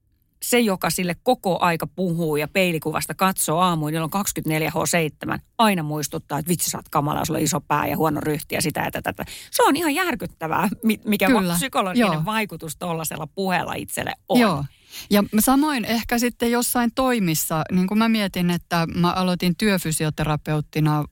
se, 0.43 0.59
joka 0.59 0.89
sille 0.89 1.15
koko 1.23 1.59
aika 1.59 1.87
puhuu 1.87 2.35
ja 2.35 2.47
peilikuvasta 2.47 3.13
katsoo 3.13 3.59
aamuin, 3.59 3.93
jolloin 3.93 4.11
24H7, 4.13 5.39
aina 5.57 5.83
muistuttaa, 5.83 6.39
että 6.39 6.49
vitsi 6.49 6.69
sä 6.69 6.77
oot 6.77 6.89
kamala, 6.89 7.25
sulla 7.25 7.37
on 7.37 7.43
iso 7.43 7.61
pää 7.61 7.87
ja 7.87 7.97
huono 7.97 8.21
ryhti 8.21 8.55
ja 8.55 8.61
sitä 8.61 8.81
ja 8.81 8.91
tätä. 8.91 9.25
Se 9.51 9.63
on 9.63 9.75
ihan 9.75 9.95
järkyttävää, 9.95 10.69
mikä 11.05 11.27
Kyllä. 11.27 11.53
psykologinen 11.53 12.13
Joo. 12.13 12.25
vaikutus 12.25 12.75
tuollaisella 12.75 13.27
puheella 13.27 13.73
itselle 13.73 14.13
on. 14.29 14.39
Joo. 14.39 14.65
Ja 15.09 15.23
samoin 15.39 15.85
ehkä 15.85 16.19
sitten 16.19 16.51
jossain 16.51 16.91
toimissa, 16.95 17.63
niin 17.71 17.87
kuin 17.87 17.97
mä 17.97 18.09
mietin, 18.09 18.49
että 18.49 18.87
mä 18.95 19.11
aloitin 19.11 19.55
työfysioterapeuttina 19.57 21.03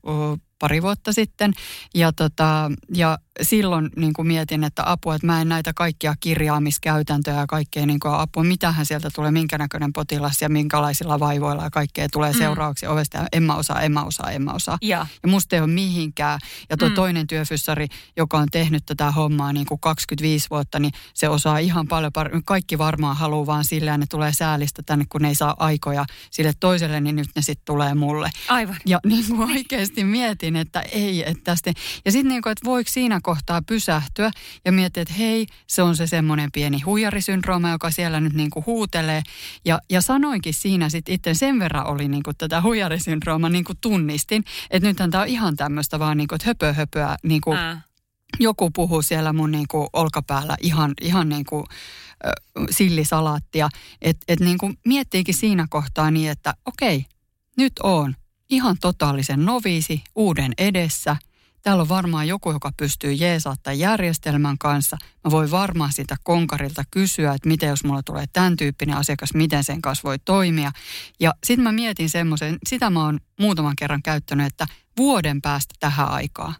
pari 0.62 0.82
vuotta 0.82 1.12
sitten. 1.12 1.52
Ja, 1.94 2.12
tota, 2.12 2.70
ja 2.94 3.18
silloin 3.42 3.90
niin 3.96 4.12
kuin 4.12 4.28
mietin, 4.28 4.64
että 4.64 4.90
apua, 4.90 5.14
että 5.14 5.26
mä 5.26 5.40
en 5.40 5.48
näitä 5.48 5.72
kaikkia 5.74 6.14
kirjaamiskäytäntöjä 6.20 7.36
ja 7.36 7.46
kaikkea 7.46 7.86
niin 7.86 8.00
kuin 8.00 8.14
apua, 8.14 8.44
mitähän 8.44 8.86
sieltä 8.86 9.10
tulee, 9.14 9.30
minkä 9.30 9.58
näköinen 9.58 9.92
potilas 9.92 10.42
ja 10.42 10.48
minkälaisilla 10.48 11.20
vaivoilla 11.20 11.64
ja 11.64 11.70
kaikkea 11.70 12.08
tulee 12.12 12.32
mm. 12.32 12.38
seuraavaksi 12.38 12.86
ovesta. 12.86 13.18
Ja 13.18 13.26
en 13.32 13.42
mä 13.42 13.54
osaa, 13.54 13.80
en 13.80 13.92
mä 13.92 14.04
osaa, 14.04 14.30
en 14.30 14.42
mä 14.42 14.52
osaa. 14.52 14.78
Ja, 14.82 15.06
ja 15.22 15.28
musta 15.28 15.56
ei 15.56 15.60
ole 15.60 15.70
mihinkään. 15.70 16.40
Ja 16.70 16.76
tuo 16.76 16.88
mm. 16.88 16.94
toinen 16.94 17.26
työfyssari, 17.26 17.86
joka 18.16 18.38
on 18.38 18.48
tehnyt 18.52 18.86
tätä 18.86 19.10
hommaa 19.10 19.52
niin 19.52 19.66
kuin 19.66 19.80
25 19.80 20.46
vuotta, 20.50 20.78
niin 20.78 20.92
se 21.14 21.28
osaa 21.28 21.58
ihan 21.58 21.88
paljon 21.88 22.12
paremmin. 22.12 22.44
Kaikki 22.44 22.78
varmaan 22.78 23.16
haluaa 23.16 23.46
vaan 23.46 23.64
silleen, 23.64 24.00
ne 24.00 24.06
tulee 24.10 24.32
säälistä 24.32 24.82
tänne, 24.86 25.04
kun 25.08 25.22
ne 25.22 25.28
ei 25.28 25.34
saa 25.34 25.56
aikoja 25.58 26.04
sille 26.30 26.52
toiselle, 26.60 27.00
niin 27.00 27.16
nyt 27.16 27.28
ne 27.36 27.42
sitten 27.42 27.64
tulee 27.64 27.94
mulle. 27.94 28.30
Aivan. 28.48 28.76
Ja 28.86 29.00
niin 29.06 29.24
kuin 29.28 29.50
oikeasti 29.50 30.04
mietin, 30.04 30.56
että 30.56 30.80
ei, 30.80 31.30
että 31.30 31.44
tästä. 31.44 31.72
Ja 32.04 32.12
sitten 32.12 32.28
niin 32.28 32.42
kuin, 32.42 32.50
että 32.50 32.64
voiko 32.64 32.90
siinä 32.90 33.20
kohtaa 33.22 33.62
pysähtyä 33.62 34.30
ja 34.64 34.72
miettiä, 34.72 35.02
että 35.02 35.14
hei, 35.14 35.46
se 35.66 35.82
on 35.82 35.96
se 35.96 36.06
semmoinen 36.06 36.52
pieni 36.52 36.80
huijarisyndrooma, 36.80 37.70
joka 37.70 37.90
siellä 37.90 38.20
nyt 38.20 38.32
niin 38.32 38.50
kuin 38.50 38.66
huutelee. 38.66 39.22
Ja, 39.64 39.78
ja 39.90 40.00
sanoinkin 40.00 40.54
siinä 40.54 40.88
sitten 40.88 41.14
itse 41.14 41.34
sen 41.34 41.58
verran 41.58 41.86
oli 41.86 42.08
niin 42.08 42.22
kuin 42.22 42.36
tätä 42.36 42.62
huijarisyndrooma 42.62 43.48
niin 43.48 43.64
kuin 43.64 43.78
tunnistin, 43.80 44.44
että 44.70 44.88
nythän 44.88 45.10
tämä 45.10 45.22
on 45.22 45.28
ihan 45.28 45.56
tämmöistä 45.56 45.98
vaan 45.98 46.16
niin 46.16 46.28
kuin, 46.28 46.36
että 46.36 46.46
höpö 46.46 46.72
höpöä 46.72 47.16
niin 47.22 47.40
kuin, 47.40 47.58
joku 48.40 48.70
puhuu 48.70 49.02
siellä 49.02 49.32
mun 49.32 49.50
niin 49.50 49.68
kuin 49.68 49.88
olkapäällä 49.92 50.56
ihan, 50.60 50.92
ihan 51.00 51.28
niin 51.28 51.44
kuin 51.44 51.64
äh, 52.26 52.32
sillisalaattia. 52.70 53.68
Että 54.02 54.24
et 54.28 54.40
niin 54.40 54.58
kuin 54.58 54.78
miettiikin 54.86 55.34
siinä 55.34 55.66
kohtaa 55.70 56.10
niin, 56.10 56.30
että 56.30 56.54
okei, 56.66 57.06
nyt 57.56 57.72
on 57.82 58.14
ihan 58.50 58.76
totaalisen 58.80 59.44
noviisi 59.44 60.02
uuden 60.14 60.52
edessä– 60.58 61.16
Täällä 61.62 61.80
on 61.80 61.88
varmaan 61.88 62.28
joku, 62.28 62.52
joka 62.52 62.70
pystyy 62.76 63.12
jeesaattaa 63.12 63.72
järjestelmän 63.72 64.58
kanssa. 64.58 64.96
Mä 65.24 65.30
voin 65.30 65.50
varmaan 65.50 65.92
sitä 65.92 66.16
konkarilta 66.24 66.84
kysyä, 66.90 67.34
että 67.34 67.48
miten 67.48 67.68
jos 67.68 67.84
mulla 67.84 68.02
tulee 68.02 68.24
tämän 68.32 68.56
tyyppinen 68.56 68.96
asiakas, 68.96 69.34
miten 69.34 69.64
sen 69.64 69.82
kanssa 69.82 70.08
voi 70.08 70.18
toimia. 70.18 70.72
Ja 71.20 71.34
sitten 71.44 71.64
mä 71.64 71.72
mietin 71.72 72.10
semmoisen, 72.10 72.58
sitä 72.68 72.90
mä 72.90 73.04
oon 73.04 73.20
muutaman 73.40 73.76
kerran 73.76 74.02
käyttänyt, 74.02 74.46
että 74.46 74.66
vuoden 74.96 75.42
päästä 75.42 75.74
tähän 75.80 76.08
aikaan, 76.08 76.54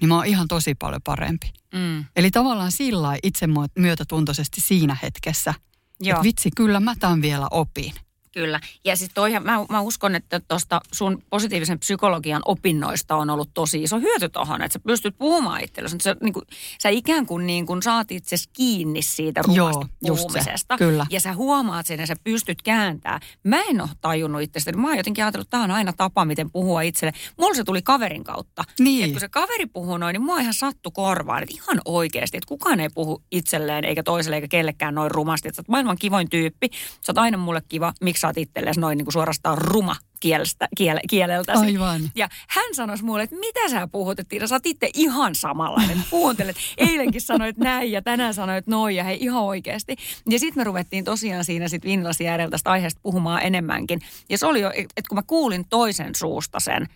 niin 0.00 0.08
mä 0.08 0.16
oon 0.16 0.26
ihan 0.26 0.48
tosi 0.48 0.74
paljon 0.74 1.02
parempi. 1.04 1.52
Mm. 1.74 2.04
Eli 2.16 2.30
tavallaan 2.30 2.72
sillä 2.72 3.16
itse 3.22 3.46
myötätuntoisesti 3.78 4.60
siinä 4.60 4.96
hetkessä, 5.02 5.54
Joo. 6.00 6.16
että 6.16 6.24
vitsi, 6.24 6.50
kyllä 6.56 6.80
mä 6.80 6.94
tämän 7.00 7.22
vielä 7.22 7.46
opin. 7.50 7.92
Kyllä. 8.38 8.60
Ja 8.84 8.96
siis 8.96 9.10
toihan, 9.14 9.42
mä, 9.42 9.66
mä 9.70 9.80
uskon, 9.80 10.14
että 10.14 10.40
tuosta 10.40 10.80
sun 10.92 11.22
positiivisen 11.30 11.78
psykologian 11.78 12.42
opinnoista 12.44 13.16
on 13.16 13.30
ollut 13.30 13.50
tosi 13.54 13.82
iso 13.82 14.00
hyöty 14.00 14.28
tuohon, 14.28 14.62
että 14.62 14.72
sä 14.72 14.78
pystyt 14.78 15.18
puhumaan 15.18 15.64
itsellesi. 15.64 15.96
Sä, 16.02 16.16
niin 16.22 16.32
kuin, 16.32 16.44
sä 16.82 16.88
ikään 16.88 17.26
kuin, 17.26 17.46
niin 17.46 17.66
kuin 17.66 17.82
saat 17.82 18.12
itse 18.12 18.36
kiinni 18.52 19.02
siitä 19.02 19.42
rumasta 19.42 19.86
Joo, 20.02 20.16
puhumisesta. 20.16 20.74
Se. 20.74 20.78
Kyllä. 20.78 21.06
Ja 21.10 21.20
sä 21.20 21.34
huomaat 21.34 21.86
sen 21.86 22.00
ja 22.00 22.06
sä 22.06 22.16
pystyt 22.24 22.62
kääntämään. 22.62 23.20
Mä 23.44 23.62
en 23.62 23.80
ole 23.80 23.88
tajunnut 24.00 24.42
itsestäni. 24.42 24.76
Mä 24.76 24.88
oon 24.88 24.96
jotenkin 24.96 25.24
ajatellut, 25.24 25.46
että 25.46 25.50
tämä 25.50 25.64
on 25.64 25.70
aina 25.70 25.92
tapa, 25.92 26.24
miten 26.24 26.50
puhua 26.50 26.82
itselle. 26.82 27.12
Mulla 27.38 27.54
se 27.54 27.64
tuli 27.64 27.82
kaverin 27.82 28.24
kautta. 28.24 28.64
Niin. 28.78 29.04
Et 29.04 29.10
kun 29.10 29.20
se 29.20 29.28
kaveri 29.28 29.66
puhuu 29.66 29.98
noin, 29.98 30.12
niin 30.12 30.22
mua 30.22 30.40
ihan 30.40 30.54
sattu 30.54 30.90
korvaan. 30.90 31.42
Että 31.42 31.54
ihan 31.54 31.80
oikeasti, 31.84 32.36
että 32.36 32.48
kukaan 32.48 32.80
ei 32.80 32.88
puhu 32.94 33.22
itselleen 33.30 33.84
eikä 33.84 34.02
toiselle 34.02 34.36
eikä 34.36 34.48
kellekään 34.48 34.94
noin 34.94 35.10
rumasti. 35.10 35.48
Että 35.48 35.56
sä 35.56 35.60
oot 35.60 35.68
maailman 35.68 35.98
kivoin 35.98 36.30
tyyppi. 36.30 36.68
Sä 37.00 37.12
oot 37.12 37.18
aina 37.18 37.38
mulle 37.38 37.62
kiva. 37.68 37.92
Miksi 38.00 38.26
oot 38.28 38.38
itsellesi 38.38 38.80
noin 38.80 38.98
niin 38.98 39.04
kuin 39.04 39.12
suorastaan 39.12 39.58
ruma 39.58 39.96
kielestä, 40.20 40.68
kiele, 40.76 41.00
kieleltäsi. 41.10 41.64
Aivan. 41.64 42.10
Ja 42.14 42.28
hän 42.48 42.74
sanoi 42.74 42.96
mulle, 43.02 43.22
että 43.22 43.36
mitä 43.36 43.68
sä 43.68 43.88
puhut, 43.88 44.20
että 44.20 44.46
sä 44.46 44.54
oot 44.54 44.66
itse 44.66 44.90
ihan 44.94 45.34
samanlainen. 45.34 46.04
Kuuntelet, 46.10 46.56
eilenkin 46.78 47.20
sanoit 47.20 47.56
näin 47.56 47.92
ja 47.92 48.02
tänään 48.02 48.34
sanoit 48.34 48.66
noin 48.66 48.96
ja 48.96 49.04
hei 49.04 49.18
ihan 49.20 49.42
oikeasti. 49.42 49.96
Ja 50.28 50.38
sitten 50.38 50.60
me 50.60 50.64
ruvettiin 50.64 51.04
tosiaan 51.04 51.44
siinä 51.44 51.68
sitten 51.68 51.90
Vinlasjärjeltä 51.90 52.50
tästä 52.50 52.70
aiheesta 52.70 53.00
puhumaan 53.02 53.42
enemmänkin. 53.42 54.00
Ja 54.28 54.38
se 54.38 54.46
oli 54.46 54.60
jo, 54.60 54.70
että 54.70 55.08
kun 55.08 55.18
mä 55.18 55.22
kuulin 55.26 55.64
toisen 55.68 56.14
suusta 56.14 56.60
sen, 56.60 56.86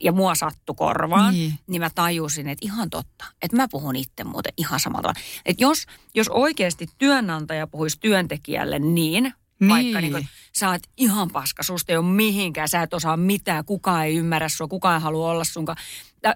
ja 0.00 0.12
mua 0.12 0.34
sattu 0.34 0.74
korvaan, 0.74 1.34
niin. 1.34 1.54
niin 1.66 1.82
mä 1.82 1.90
tajusin, 1.94 2.48
että 2.48 2.66
ihan 2.66 2.90
totta, 2.90 3.24
että 3.42 3.56
mä 3.56 3.68
puhun 3.70 3.96
itse 3.96 4.24
muuten 4.24 4.52
ihan 4.56 4.80
samalla 4.80 5.02
tavalla. 5.02 5.20
Että 5.46 5.64
jos, 5.64 5.86
jos 6.14 6.28
oikeasti 6.28 6.86
työnantaja 6.98 7.66
puhuisi 7.66 7.98
työntekijälle 8.00 8.78
niin, 8.78 9.32
niin. 9.60 9.70
Vaikka 9.70 10.00
niin 10.00 10.12
kuin, 10.12 10.28
sä 10.58 10.70
oot 10.70 10.82
ihan 10.96 11.30
paska, 11.30 11.62
susta 11.62 11.92
ei 11.92 11.96
ole 11.96 12.06
mihinkään, 12.06 12.68
sä 12.68 12.82
et 12.82 12.94
osaa 12.94 13.16
mitään, 13.16 13.64
kukaan 13.64 14.04
ei 14.06 14.16
ymmärrä 14.16 14.48
sua, 14.48 14.68
kukaan 14.68 14.94
ei 14.94 15.02
halua 15.02 15.30
olla 15.30 15.44
sunka. 15.44 15.74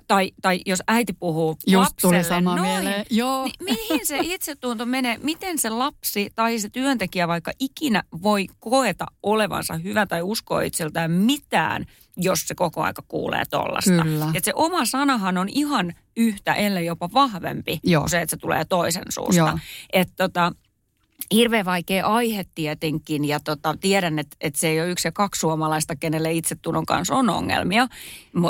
Tai, 0.09 0.33
tai 0.43 0.61
jos 0.67 0.83
äiti 0.89 1.13
puhuu 1.13 1.57
Just 1.67 1.85
lapselle 1.85 2.15
tuli 2.15 2.29
sama 2.29 2.57
noin, 2.57 2.71
mieleen. 2.71 3.07
Joo. 3.11 3.45
Niin 3.45 3.55
mihin 3.61 4.07
se 4.07 4.19
itsetunto 4.23 4.87
menee? 4.87 5.19
Miten 5.23 5.59
se 5.59 5.71
lapsi 5.71 6.31
tai 6.35 6.59
se 6.59 6.69
työntekijä 6.69 7.29
vaikka 7.29 7.53
ikinä 7.59 8.03
voi 8.23 8.47
koeta 8.61 9.07
olevansa 9.23 9.75
hyvä 9.75 10.07
tai 10.07 10.23
uskoa 10.23 10.63
itseltään 10.63 11.11
mitään, 11.11 11.87
jos 12.17 12.41
se 12.41 12.55
koko 12.55 12.83
aika 12.83 13.03
kuulee 13.09 13.43
tollasta. 13.51 14.03
Kyllä. 14.03 14.31
Et 14.35 14.45
se 14.45 14.53
oma 14.55 14.85
sanahan 14.85 15.39
on 15.39 15.49
ihan 15.49 15.93
yhtä, 16.17 16.55
ellei 16.55 16.87
jopa 16.87 17.09
vahvempi 17.15 17.81
Joo. 17.85 18.03
kuin 18.03 18.11
se, 18.11 18.21
että 18.21 18.37
se 18.37 18.41
tulee 18.41 18.65
toisen 18.65 19.05
suusta. 19.09 19.59
Että 19.93 20.15
tota, 20.17 20.53
hirveän 21.35 21.65
vaikea 21.65 22.07
aihe 22.07 22.45
tietenkin 22.55 23.25
ja 23.25 23.41
tota, 23.41 23.77
tiedän, 23.81 24.19
että, 24.19 24.37
että 24.41 24.61
se 24.61 24.69
ei 24.69 24.81
ole 24.81 24.91
yksi 24.91 25.09
ja 25.09 25.13
kaksi 25.13 25.39
suomalaista, 25.39 25.97
kenelle 25.97 26.33
itsetunnon 26.33 26.87
kanssa 26.87 27.15
on 27.15 27.31
ongelmia. 27.31 27.89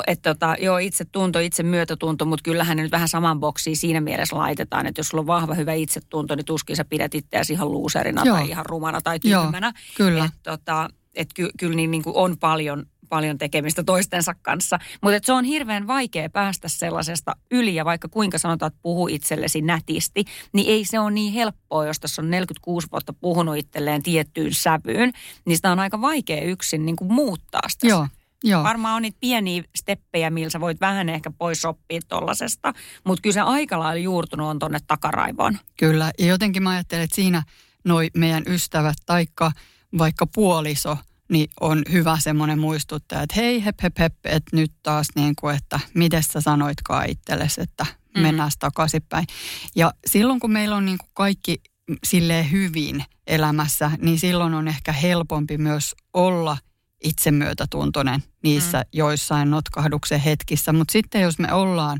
Että 0.07 0.33
tota, 0.33 0.55
joo, 0.59 0.77
itsetunto, 0.77 1.39
itse 1.39 1.63
myötätunto, 1.63 2.25
mutta 2.25 2.43
kyllähän 2.43 2.77
ne 2.77 2.83
nyt 2.83 2.91
vähän 2.91 3.09
saman 3.09 3.39
boksiin 3.39 3.77
siinä 3.77 4.01
mielessä 4.01 4.37
laitetaan, 4.37 4.87
että 4.87 4.99
jos 4.99 5.07
sulla 5.07 5.21
on 5.21 5.27
vahva 5.27 5.53
hyvä 5.53 5.73
itsetunto, 5.73 6.35
niin 6.35 6.45
tuskin 6.45 6.75
sä 6.75 6.85
pidät 6.85 7.15
itseäsi 7.15 7.53
ihan 7.53 7.71
luuserina 7.71 8.21
joo. 8.25 8.37
tai 8.37 8.49
ihan 8.49 8.65
rumana 8.65 9.01
tai 9.01 9.19
tyhmänä. 9.19 9.67
Joo, 9.67 10.07
kyllä. 10.09 10.25
Et, 10.25 10.31
tota, 10.43 10.89
että 11.15 11.33
ky, 11.35 11.49
kyllä 11.59 11.75
niin, 11.75 11.91
niin 11.91 12.03
kuin 12.03 12.15
on 12.15 12.37
paljon 12.37 12.85
paljon 13.13 13.37
tekemistä 13.37 13.83
toistensa 13.83 14.33
kanssa. 14.41 14.79
Mutta 15.01 15.19
se 15.23 15.33
on 15.33 15.43
hirveän 15.43 15.87
vaikea 15.87 16.29
päästä 16.29 16.67
sellaisesta 16.69 17.35
yli 17.51 17.75
ja 17.75 17.85
vaikka 17.85 18.07
kuinka 18.07 18.37
sanotaan, 18.37 18.67
että 18.67 18.79
puhu 18.81 19.07
itsellesi 19.07 19.61
nätisti, 19.61 20.25
niin 20.53 20.69
ei 20.69 20.85
se 20.85 20.99
ole 20.99 21.11
niin 21.11 21.33
helppoa, 21.33 21.85
jos 21.85 21.99
tässä 21.99 22.21
on 22.21 22.29
46 22.29 22.87
vuotta 22.91 23.13
puhunut 23.13 23.57
itselleen 23.57 24.03
tiettyyn 24.03 24.53
sävyyn, 24.53 25.11
niin 25.45 25.55
sitä 25.55 25.71
on 25.71 25.79
aika 25.79 26.01
vaikea 26.01 26.41
yksin 26.41 26.85
niin 26.85 26.95
kuin 26.95 27.13
muuttaa 27.13 27.69
sitä. 27.69 27.87
Joo. 27.87 28.07
Joo. 28.45 28.63
Varmaan 28.63 28.95
on 28.95 29.01
niitä 29.01 29.17
pieniä 29.19 29.63
steppejä, 29.75 30.29
millä 30.29 30.49
sä 30.49 30.59
voit 30.59 30.81
vähän 30.81 31.09
ehkä 31.09 31.31
pois 31.31 31.65
oppia 31.65 31.99
tollasesta, 32.07 32.73
mutta 33.03 33.21
kyllä 33.21 33.33
se 33.33 33.41
aika 33.41 33.79
lailla 33.79 34.03
juurtunut 34.03 34.47
on 34.47 34.59
tonne 34.59 34.79
takaraivoon. 34.87 35.57
Kyllä, 35.79 36.11
ja 36.19 36.25
jotenkin 36.25 36.63
mä 36.63 36.69
ajattelen, 36.69 37.03
että 37.03 37.15
siinä 37.15 37.43
noi 37.83 38.09
meidän 38.17 38.43
ystävät 38.47 38.95
taikka 39.05 39.51
vaikka 39.97 40.27
puoliso– 40.27 40.97
niin 41.33 41.49
on 41.61 41.83
hyvä 41.91 42.17
semmoinen 42.19 42.59
muistuttaja, 42.59 43.21
että 43.21 43.35
hei 43.35 43.65
hep 43.65 43.75
hep 43.83 43.99
hep, 43.99 44.13
että 44.25 44.55
nyt 44.55 44.71
taas 44.83 45.07
niin 45.15 45.35
kuin, 45.35 45.55
että 45.55 45.79
miten 45.93 46.23
sä 46.23 46.41
sanoitkaan 46.41 47.09
itsellesi, 47.09 47.61
että 47.61 47.85
mm. 48.15 48.21
mennään 48.21 48.51
takaisinpäin. 48.59 49.27
Ja 49.75 49.93
silloin 50.05 50.39
kun 50.39 50.51
meillä 50.51 50.75
on 50.75 50.85
niin 50.85 50.97
kuin 50.97 51.09
kaikki 51.13 51.61
silleen 52.03 52.51
hyvin 52.51 53.03
elämässä, 53.27 53.91
niin 54.01 54.19
silloin 54.19 54.53
on 54.53 54.67
ehkä 54.67 54.91
helpompi 54.91 55.57
myös 55.57 55.95
olla 56.13 56.57
itsemyötätuntoinen 57.03 58.23
niissä 58.43 58.77
mm. 58.77 58.89
joissain 58.93 59.51
notkahduksen 59.51 60.19
hetkissä. 60.19 60.73
Mutta 60.73 60.91
sitten 60.91 61.21
jos 61.21 61.39
me 61.39 61.53
ollaan 61.53 61.99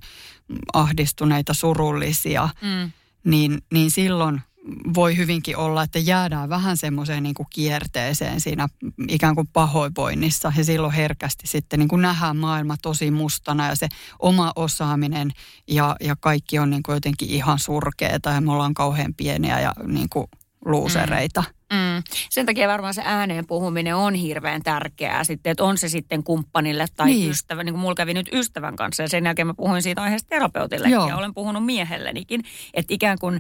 ahdistuneita, 0.74 1.54
surullisia, 1.54 2.50
mm. 2.62 2.92
niin, 3.24 3.62
niin 3.74 3.92
silloin 3.92 4.42
voi 4.96 5.18
hyvinkin 5.18 5.58
olla, 5.58 5.84
että 5.84 6.00
jäädään 6.00 6.50
vähän 6.50 6.78
semmoiseen 6.78 7.24
niin 7.24 7.36
kuin 7.36 7.48
kierteeseen 7.50 8.42
siinä 8.42 8.68
ikään 9.08 9.36
kuin 9.36 9.48
pahoinvoinnissa. 9.54 10.54
Ja 10.58 10.64
silloin 10.64 10.94
herkästi 10.94 11.48
sitten 11.48 11.80
niin 11.80 11.88
kuin 11.90 12.02
nähdään 12.02 12.38
maailma 12.38 12.76
tosi 12.82 13.12
mustana 13.12 13.68
ja 13.68 13.76
se 13.76 13.88
oma 14.20 14.52
osaaminen 14.56 15.32
ja, 15.68 15.96
ja 16.02 16.16
kaikki 16.20 16.60
on 16.60 16.70
niin 16.70 16.84
kuin 16.84 16.94
jotenkin 16.94 17.30
ihan 17.30 17.60
surkeeta 17.60 18.30
ja 18.30 18.42
me 18.42 18.52
ollaan 18.52 18.74
kauhean 18.74 19.14
pieniä 19.14 19.60
ja 19.60 19.74
niin 19.88 20.10
kuin 20.10 20.28
luusereita. 20.66 21.42
Mm. 21.42 21.64
Mm. 21.74 22.04
Sen 22.30 22.46
takia 22.46 22.68
varmaan 22.68 22.94
se 22.94 23.02
ääneen 23.06 23.48
puhuminen 23.48 23.96
on 23.96 24.14
hirveän 24.14 24.64
tärkeää 24.64 25.24
sitten, 25.24 25.52
että 25.52 25.64
on 25.64 25.78
se 25.78 25.90
sitten 25.90 26.24
kumppanille 26.24 26.86
tai 26.96 27.08
niin. 27.08 27.32
ystävä. 27.32 27.64
Niin 27.64 27.74
kuin 27.74 27.82
mulla 27.82 27.96
kävi 27.96 28.14
nyt 28.14 28.30
ystävän 28.34 28.76
kanssa 28.76 29.04
ja 29.04 29.10
sen 29.10 29.26
jälkeen 29.26 29.48
mä 29.48 29.54
puhuin 29.54 29.82
siitä 29.82 30.02
aiheesta 30.02 30.30
terapeutille 30.30 30.90
ja 30.90 31.18
olen 31.18 31.34
puhunut 31.34 31.66
miehellenikin. 31.66 32.44
Että 32.74 32.94
ikään 32.94 33.20
kuin 33.20 33.40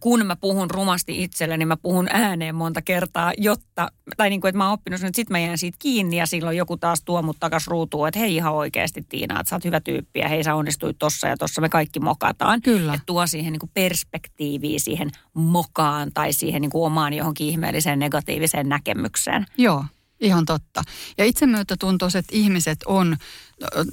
kun 0.00 0.26
mä 0.26 0.36
puhun 0.36 0.70
rumasti 0.70 1.22
itselleni, 1.22 1.58
niin 1.58 1.68
mä 1.68 1.76
puhun 1.76 2.08
ääneen 2.10 2.54
monta 2.54 2.82
kertaa, 2.82 3.32
jotta, 3.38 3.92
tai 4.16 4.30
niin 4.30 4.40
kuin, 4.40 4.48
että 4.48 4.58
mä 4.58 4.64
oon 4.64 4.72
oppinut 4.72 5.00
sen, 5.00 5.06
että 5.08 5.16
sit 5.16 5.30
mä 5.30 5.38
jään 5.38 5.58
siitä 5.58 5.76
kiinni 5.78 6.16
ja 6.16 6.26
silloin 6.26 6.56
joku 6.56 6.76
taas 6.76 7.02
tuo 7.04 7.22
mut 7.22 7.36
takas 7.40 7.66
ruutuun, 7.66 8.08
että 8.08 8.20
hei 8.20 8.34
ihan 8.34 8.54
oikeasti 8.54 9.06
Tiina, 9.08 9.40
että 9.40 9.50
sä 9.50 9.56
oot 9.56 9.64
hyvä 9.64 9.80
tyyppi 9.80 10.20
ja 10.20 10.28
hei 10.28 10.44
sä 10.44 10.54
onnistuit 10.54 10.98
tossa 10.98 11.28
ja 11.28 11.36
tossa 11.36 11.60
me 11.60 11.68
kaikki 11.68 12.00
mokataan. 12.00 12.62
Kyllä. 12.62 12.94
Että 12.94 13.06
tuo 13.06 13.26
siihen 13.26 13.52
niin 13.52 13.60
kuin 13.60 13.70
perspektiiviä 13.74 14.78
siihen 14.78 15.10
mokaan 15.34 16.10
tai 16.14 16.32
siihen 16.32 16.62
niin 16.62 16.70
kuin 16.70 16.86
omaan 16.86 17.12
johonkin 17.12 17.46
ihmeelliseen 17.46 17.98
negatiiviseen 17.98 18.68
näkemykseen. 18.68 19.46
Joo, 19.58 19.84
Ihan 20.20 20.44
totta. 20.44 20.82
Ja 21.18 21.24
itsemyötätuntoiset 21.24 22.24
ihmiset 22.32 22.78
on, 22.86 23.16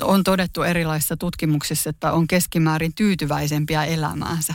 on 0.02 0.24
todettu 0.24 0.64
erilaisissa 0.64 1.18
tutkimuksissa, 1.18 1.90
että 1.90 2.12
on 2.12 2.28
keskimäärin 2.28 2.96
tyytyväisempiä 2.96 3.86
elämäänsä. 3.86 4.54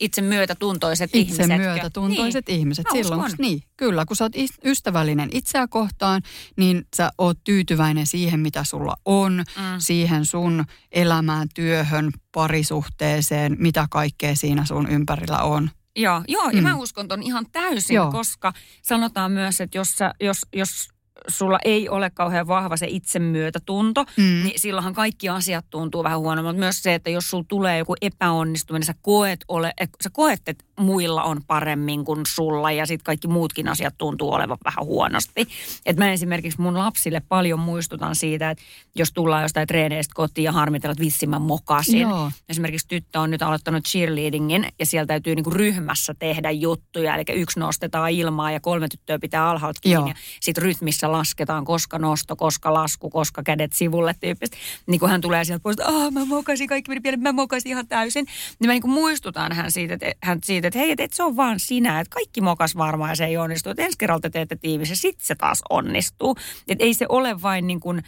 Itse 0.00 0.22
myötätuntoiset 0.22 1.10
Itse 1.14 1.18
ihmiset. 1.42 1.58
myötätuntoisit 1.58 2.48
niin. 2.48 2.58
ihmiset. 2.58 2.84
Mä 2.84 2.90
Silloin, 2.92 3.20
uskon. 3.20 3.36
niin, 3.38 3.62
kyllä, 3.76 4.04
kun 4.06 4.16
sä 4.16 4.24
oot 4.24 4.32
ystävällinen 4.64 5.28
itseä 5.32 5.66
kohtaan, 5.68 6.22
niin 6.56 6.86
sä 6.96 7.10
oot 7.18 7.38
tyytyväinen 7.44 8.06
siihen, 8.06 8.40
mitä 8.40 8.64
sulla 8.64 8.96
on, 9.04 9.32
Mm. 9.56 9.62
siihen 9.78 10.24
sun 10.26 10.64
elämään, 10.92 11.48
työhön, 11.54 12.10
parisuhteeseen, 12.32 13.56
mitä 13.58 13.86
kaikkea 13.90 14.36
siinä 14.36 14.64
sun 14.64 14.88
ympärillä 14.90 15.38
on. 15.38 15.70
Joo, 15.96 16.22
joo 16.28 16.50
ja 16.50 16.62
Mm. 16.62 16.68
mä 16.68 16.76
uskon 16.76 17.08
ton 17.08 17.22
ihan 17.22 17.46
täysin, 17.52 17.94
Joo. 17.94 18.10
koska 18.12 18.52
sanotaan 18.82 19.32
myös, 19.32 19.60
että 19.60 19.78
jos, 19.78 19.88
sä, 19.96 20.14
jos, 20.20 20.38
jos 20.56 20.88
sulla 21.28 21.58
ei 21.64 21.88
ole 21.88 22.10
kauhean 22.10 22.46
vahva 22.46 22.76
se 22.76 22.86
itsemyötätunto, 22.88 24.04
Mm. 24.16 24.22
niin 24.44 24.60
silloinhan 24.60 24.94
kaikki 24.94 25.28
asiat 25.28 25.64
tuntuu 25.70 26.04
vähän 26.04 26.18
huonommalta. 26.20 26.58
Myös 26.58 26.82
se, 26.82 26.94
että 26.94 27.10
jos 27.10 27.30
sulla 27.30 27.44
tulee 27.48 27.78
joku 27.78 27.94
epäonnistuminen, 28.02 28.86
sä 28.86 28.94
koet, 29.02 29.44
ole, 29.48 29.72
eh, 29.80 29.88
sä 30.04 30.10
koet 30.12 30.40
että 30.46 30.64
muilla 30.80 31.22
on 31.22 31.40
paremmin 31.46 32.04
kuin 32.04 32.20
sulla 32.34 32.72
ja 32.72 32.86
sitten 32.86 33.04
kaikki 33.04 33.28
muutkin 33.28 33.68
asiat 33.68 33.94
tuntuu 33.98 34.32
olevan 34.32 34.58
vähän 34.64 34.84
huonosti. 34.84 35.48
Et 35.86 35.96
mä 35.96 36.12
esimerkiksi 36.12 36.60
mun 36.60 36.78
lapsille 36.78 37.22
paljon 37.28 37.58
muistutan 37.58 38.16
siitä, 38.16 38.50
että 38.50 38.64
jos 38.94 39.12
tullaan 39.12 39.42
jostain 39.42 39.66
treeneistä 39.66 40.12
kotiin 40.14 40.44
ja 40.44 40.52
harmitellaan, 40.52 40.92
että 40.92 41.04
vitsi 41.04 41.26
mä 41.26 41.38
mokasin. 41.38 42.00
Joo. 42.00 42.30
Esimerkiksi 42.48 42.88
tyttö 42.88 43.20
on 43.20 43.30
nyt 43.30 43.42
aloittanut 43.42 43.84
cheerleadingin 43.84 44.68
ja 44.78 44.86
siellä 44.86 45.06
täytyy 45.06 45.34
niinku 45.34 45.50
ryhmässä 45.50 46.14
tehdä 46.18 46.50
juttuja. 46.50 47.14
Eli 47.14 47.24
yksi 47.32 47.60
nostetaan 47.60 48.10
ilmaa 48.10 48.50
ja 48.50 48.60
kolme 48.60 48.88
tyttöä 48.88 49.18
pitää 49.18 49.50
alhaalta 49.50 49.80
Joo. 49.84 50.02
kiinni. 50.02 50.20
Sitten 50.40 50.62
rytmissä 50.64 51.12
lasketaan, 51.16 51.64
koska 51.64 51.98
nosto, 51.98 52.36
koska 52.36 52.74
lasku, 52.74 53.10
koska 53.10 53.42
kädet 53.42 53.72
sivulle 53.72 54.14
tyyppistä. 54.20 54.56
Niin 54.86 55.00
kun 55.00 55.10
hän 55.10 55.20
tulee 55.20 55.44
sieltä 55.44 55.62
pois, 55.62 55.74
että 55.74 55.88
ah, 55.88 56.12
mä 56.12 56.24
mokasin, 56.24 56.68
kaikki 56.68 56.88
meni 56.88 57.00
pieleen, 57.00 57.22
mä 57.22 57.32
mokasin 57.32 57.70
ihan 57.70 57.88
täysin. 57.88 58.26
Niin 58.58 58.68
mä 58.68 58.72
niinku 58.72 58.88
muistutan 58.88 59.52
hän 59.52 59.70
siitä, 59.70 59.94
että, 59.94 60.12
hän 60.22 60.38
siitä, 60.44 60.68
että 60.68 60.78
hei, 60.78 60.90
että 60.90 61.02
et 61.02 61.12
se 61.12 61.22
on 61.22 61.36
vaan 61.36 61.60
sinä, 61.60 62.00
että 62.00 62.14
kaikki 62.14 62.40
mokas 62.40 62.76
varmaan 62.76 63.10
ja 63.10 63.16
se 63.16 63.24
ei 63.24 63.36
onnistu. 63.36 63.70
Että 63.70 63.82
ensi 63.82 63.98
kerralla 63.98 64.20
te 64.20 64.30
teette 64.30 64.56
tiivis 64.56 64.90
ja 64.90 64.96
sitten 64.96 65.26
se 65.26 65.34
taas 65.34 65.62
onnistuu. 65.70 66.36
Että 66.68 66.84
ei 66.84 66.94
se 66.94 67.06
ole 67.08 67.42
vain 67.42 67.66
niin 67.66 67.80
kuin, 67.80 68.02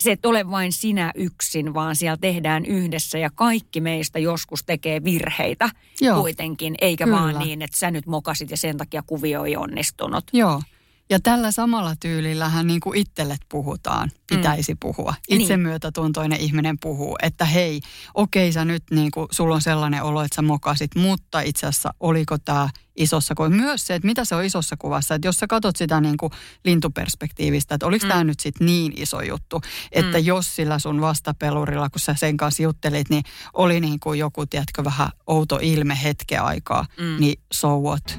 se 0.00 0.12
et 0.12 0.26
ole 0.26 0.50
vain 0.50 0.72
sinä 0.72 1.12
yksin, 1.14 1.74
vaan 1.74 1.96
siellä 1.96 2.16
tehdään 2.16 2.66
yhdessä 2.66 3.18
ja 3.18 3.30
kaikki 3.34 3.80
meistä 3.80 4.18
joskus 4.18 4.64
tekee 4.64 5.04
virheitä 5.04 5.70
Joo. 6.00 6.20
kuitenkin, 6.20 6.74
eikä 6.80 7.04
Kyllä. 7.04 7.18
vaan 7.18 7.38
niin, 7.38 7.62
että 7.62 7.78
sä 7.78 7.90
nyt 7.90 8.06
mokasit 8.06 8.50
ja 8.50 8.56
sen 8.56 8.76
takia 8.76 9.02
kuvio 9.06 9.44
ei 9.44 9.56
onnistunut. 9.56 10.24
Joo. 10.32 10.62
Ja 11.10 11.20
tällä 11.20 11.50
samalla 11.50 11.94
tyylillähän 12.00 12.66
niin 12.66 12.80
kuin 12.80 12.98
itselle 12.98 13.36
puhutaan, 13.48 14.10
pitäisi 14.26 14.74
puhua. 14.74 15.14
Niin. 15.30 15.40
Itsemyötätuntoinen 15.40 16.40
ihminen 16.40 16.78
puhuu, 16.78 17.18
että 17.22 17.44
hei, 17.44 17.80
okei 18.14 18.52
sä 18.52 18.64
nyt 18.64 18.82
niin 18.90 19.10
kuin, 19.10 19.26
sulla 19.30 19.54
on 19.54 19.60
sellainen 19.60 20.02
olo, 20.02 20.22
että 20.22 20.36
sä 20.36 20.42
mokasit, 20.42 20.94
mutta 20.94 21.40
itse 21.40 21.66
asiassa 21.66 21.94
oliko 22.00 22.38
tämä 22.38 22.68
isossa 22.96 23.34
kuvassa. 23.34 23.56
Myös 23.56 23.86
se, 23.86 23.94
että 23.94 24.06
mitä 24.06 24.24
se 24.24 24.34
on 24.34 24.44
isossa 24.44 24.76
kuvassa, 24.78 25.14
että 25.14 25.28
jos 25.28 25.36
sä 25.36 25.46
katsot 25.46 25.76
sitä 25.76 26.00
niin 26.00 26.16
kuin 26.16 26.32
lintuperspektiivistä, 26.64 27.74
että 27.74 27.86
oliko 27.86 28.06
mm. 28.06 28.08
tämä 28.08 28.24
nyt 28.24 28.40
sitten 28.40 28.66
niin 28.66 28.92
iso 28.96 29.20
juttu, 29.20 29.60
että 29.92 30.18
mm. 30.18 30.24
jos 30.24 30.56
sillä 30.56 30.78
sun 30.78 31.00
vastapelurilla, 31.00 31.90
kun 31.90 32.00
sä 32.00 32.14
sen 32.14 32.36
kanssa 32.36 32.62
juttelit, 32.62 33.10
niin 33.10 33.22
oli 33.52 33.80
niin 33.80 34.00
kuin 34.00 34.18
joku, 34.18 34.46
tiedätkö, 34.46 34.84
vähän 34.84 35.08
outo 35.26 35.58
ilme 35.62 35.98
hetken 36.02 36.42
aikaa, 36.42 36.86
mm. 37.00 37.16
niin 37.20 37.40
so 37.52 37.80
what? 37.80 38.18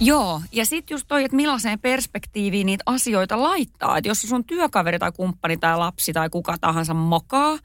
Joo, 0.00 0.42
ja 0.52 0.66
sitten 0.66 0.94
just 0.94 1.08
toi, 1.08 1.24
että 1.24 1.36
millaiseen 1.36 1.78
perspektiiviin 1.78 2.66
niitä 2.66 2.82
asioita 2.86 3.42
laittaa. 3.42 3.98
Että 3.98 4.08
jos 4.08 4.22
sun 4.22 4.44
työkaveri 4.44 4.98
tai 4.98 5.12
kumppani 5.12 5.56
tai 5.56 5.78
lapsi 5.78 6.12
tai 6.12 6.30
kuka 6.30 6.58
tahansa 6.60 6.94
mokaa, 6.94 7.58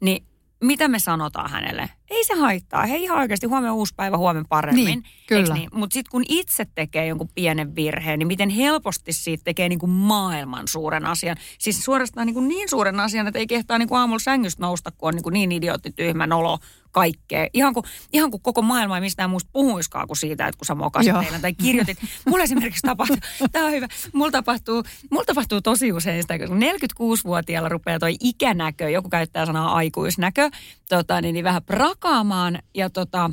niin 0.00 0.26
mitä 0.60 0.88
me 0.88 0.98
sanotaan 0.98 1.50
hänelle? 1.50 1.90
Ei 2.10 2.24
se 2.24 2.34
haittaa. 2.34 2.86
Hei 2.86 3.02
ihan 3.02 3.18
oikeasti 3.18 3.46
huomenna 3.46 3.74
uusi 3.74 3.94
päivä, 3.96 4.16
huomenna 4.16 4.46
paremmin. 4.48 4.84
Niin, 4.84 5.04
kyllä. 5.26 5.54
Niin? 5.54 5.68
Mutta 5.72 5.94
sitten 5.94 6.10
kun 6.10 6.24
itse 6.28 6.66
tekee 6.74 7.06
jonkun 7.06 7.28
pienen 7.34 7.76
virheen, 7.76 8.18
niin 8.18 8.26
miten 8.26 8.50
helposti 8.50 9.12
siitä 9.12 9.44
tekee 9.44 9.68
niin 9.68 9.78
kuin 9.78 9.90
maailman 9.90 10.68
suuren 10.68 11.06
asian. 11.06 11.36
Siis 11.58 11.84
suorastaan 11.84 12.26
niin, 12.26 12.34
kuin 12.34 12.48
niin 12.48 12.68
suuren 12.68 13.00
asian, 13.00 13.26
että 13.26 13.38
ei 13.38 13.46
kehtaa 13.46 13.78
niin 13.78 13.88
kuin 13.88 13.98
aamulla 13.98 14.18
sängystä 14.18 14.62
nousta, 14.62 14.90
kun 14.90 15.08
on 15.08 15.14
niin, 15.14 15.22
kuin 15.22 15.32
niin 15.32 15.52
idiootti 15.52 15.94
olo 16.34 16.58
kaikkea. 16.92 17.46
Ihan 17.52 17.74
kuin, 17.74 17.84
ihan 18.12 18.30
kuin 18.30 18.42
koko 18.42 18.62
maailma 18.62 18.96
ei 18.96 19.00
mistään 19.00 19.30
muusta 19.30 19.50
puhuiskaan 19.52 20.06
kuin 20.06 20.16
siitä, 20.16 20.46
että 20.46 20.58
kun 20.58 20.66
sä 20.66 20.74
mokasit 20.74 21.14
eilen 21.24 21.40
tai 21.40 21.54
kirjoitit. 21.54 21.98
Mulla 22.26 22.44
esimerkiksi 22.44 22.82
tapahtuu, 22.82 23.16
tämä 23.52 23.66
on 23.66 23.72
hyvä, 23.72 23.88
mulla 24.12 24.30
tapahtuu, 24.30 24.82
mulla 25.10 25.24
tapahtuu 25.24 25.60
tosi 25.60 25.92
usein 25.92 26.22
sitä, 26.22 26.38
kun 26.38 26.60
46-vuotiaalla 26.60 27.68
rupeaa 27.68 27.98
toi 27.98 28.16
ikänäkö, 28.20 28.90
joku 28.90 29.08
käyttää 29.08 29.46
sanaa 29.46 29.74
aikuisnäkö, 29.74 30.50
tota, 30.88 31.20
niin, 31.20 31.32
niin 31.32 31.44
vähän 31.44 31.62
prakaamaan 32.00 32.58
ja, 32.74 32.90
tota, 32.90 33.30